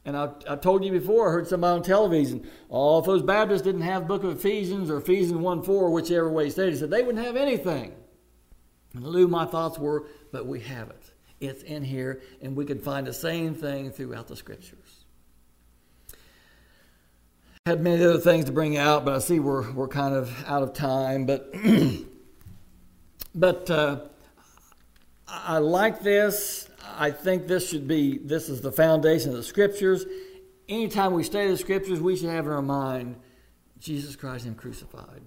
And 0.05 0.17
I, 0.17 0.31
I 0.49 0.57
told 0.57 0.85
you 0.85 0.91
before, 0.91 1.29
I 1.29 1.33
heard 1.33 1.47
somebody 1.47 1.77
on 1.77 1.83
television, 1.83 2.49
oh, 2.71 2.99
if 2.99 3.05
those 3.05 3.23
Baptists 3.23 3.63
didn't 3.63 3.83
have 3.83 4.09
book 4.09 4.25
of 4.25 4.37
Ephesians 4.37 4.91
or 4.91 4.99
Ephesians 4.99 5.35
1 5.35 5.63
4, 5.63 5.91
whichever 5.91 6.31
way 6.31 6.45
he 6.47 6.51
said, 6.51 6.71
he 6.71 6.77
said 6.77 6.91
they 6.91 7.03
wouldn't 7.03 7.25
have 7.25 7.37
anything. 7.37 7.93
And 8.95 9.07
Lou, 9.07 9.29
my 9.29 9.47
thoughts 9.47 9.79
were, 9.79 10.07
but 10.33 10.47
we 10.47 10.61
have 10.61 10.91
it. 10.91 11.13
It's 11.41 11.63
in 11.63 11.83
here, 11.83 12.21
and 12.41 12.57
we 12.57 12.65
can 12.65 12.79
find 12.79 13.07
the 13.07 13.13
same 13.13 13.55
thing 13.55 13.91
throughout 13.91 14.29
the 14.29 14.37
scriptures. 14.37 15.05
I 17.65 17.71
Had 17.71 17.81
many 17.81 18.05
other 18.05 18.19
things 18.19 18.45
to 18.47 18.53
bring 18.53 18.77
out, 18.77 19.05
but 19.05 19.15
I 19.15 19.19
see 19.19 19.39
we're, 19.39 19.71
we're 19.73 19.89
kind 19.89 20.15
of 20.15 20.33
out 20.47 20.65
of 20.65 20.73
time. 20.73 21.27
But, 21.27 21.55
but 23.35 23.71
uh, 23.71 24.01
I 25.27 25.59
like 25.59 26.01
this. 26.03 26.69
I 26.97 27.11
think 27.11 27.47
this 27.47 27.69
should 27.69 27.89
be, 27.89 28.19
this 28.19 28.49
is 28.49 28.61
the 28.61 28.73
foundation 28.73 29.31
of 29.31 29.37
the 29.37 29.43
scriptures. 29.43 30.05
Anytime 30.69 31.15
we 31.15 31.23
study 31.23 31.49
the 31.49 31.57
scriptures, 31.57 32.01
we 32.01 32.17
should 32.17 32.29
have 32.29 32.47
in 32.47 32.53
our 32.53 32.63
mind 32.63 33.17
Jesus 33.79 34.15
Christ 34.17 34.47
and 34.47 34.57
crucified. 34.57 35.23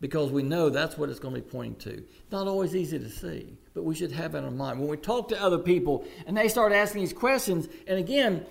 because 0.00 0.30
we 0.30 0.42
know 0.42 0.70
that's 0.70 0.96
what 0.96 1.08
it's 1.08 1.18
going 1.18 1.34
to 1.34 1.40
be 1.40 1.48
pointing 1.48 1.76
to. 1.94 2.04
Not 2.30 2.46
always 2.46 2.74
easy 2.76 2.98
to 2.98 3.08
see, 3.10 3.56
but 3.74 3.84
we 3.84 3.94
should 3.94 4.12
have 4.12 4.34
it 4.34 4.38
in 4.38 4.56
mind. 4.56 4.78
When 4.78 4.88
we 4.88 4.96
talk 4.96 5.28
to 5.28 5.42
other 5.42 5.58
people 5.58 6.04
and 6.26 6.36
they 6.36 6.48
start 6.48 6.72
asking 6.72 7.02
these 7.02 7.12
questions, 7.12 7.68
and 7.86 7.98
again, 7.98 8.46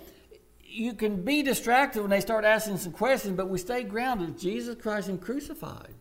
you 0.62 0.92
can 0.92 1.24
be 1.24 1.42
distracted 1.42 2.02
when 2.02 2.10
they 2.10 2.20
start 2.20 2.44
asking 2.44 2.78
some 2.78 2.92
questions, 2.92 3.36
but 3.36 3.48
we 3.48 3.58
stay 3.58 3.82
grounded. 3.82 4.38
Jesus 4.38 4.76
Christ 4.80 5.08
and 5.08 5.20
crucified. 5.20 5.94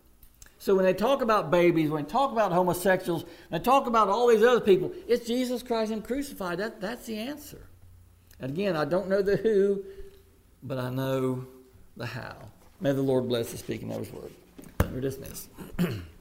So 0.67 0.75
when 0.75 0.83
they 0.83 0.93
talk 0.93 1.21
about 1.21 1.49
babies, 1.49 1.89
when 1.89 2.03
they 2.03 2.09
talk 2.09 2.33
about 2.33 2.51
homosexuals, 2.51 3.23
when 3.47 3.61
they 3.61 3.63
talk 3.63 3.87
about 3.87 4.09
all 4.09 4.27
these 4.27 4.43
other 4.43 4.59
people, 4.59 4.91
it's 5.07 5.25
Jesus 5.25 5.63
Christ 5.63 5.93
and 5.93 6.03
crucified. 6.03 6.57
That, 6.57 6.81
that's 6.81 7.05
the 7.05 7.17
answer. 7.19 7.69
And 8.41 8.51
again, 8.51 8.75
I 8.75 8.83
don't 8.83 9.07
know 9.07 9.21
the 9.21 9.37
who, 9.37 9.85
but 10.61 10.77
I 10.77 10.89
know 10.89 11.47
the 11.95 12.05
how. 12.05 12.35
May 12.81 12.91
the 12.91 13.01
Lord 13.01 13.29
bless 13.29 13.53
the 13.53 13.57
speaking 13.57 13.93
of 13.93 13.99
his 13.99 14.11
word. 14.11 14.29
We're 14.91 14.99
dismissed. 14.99 15.47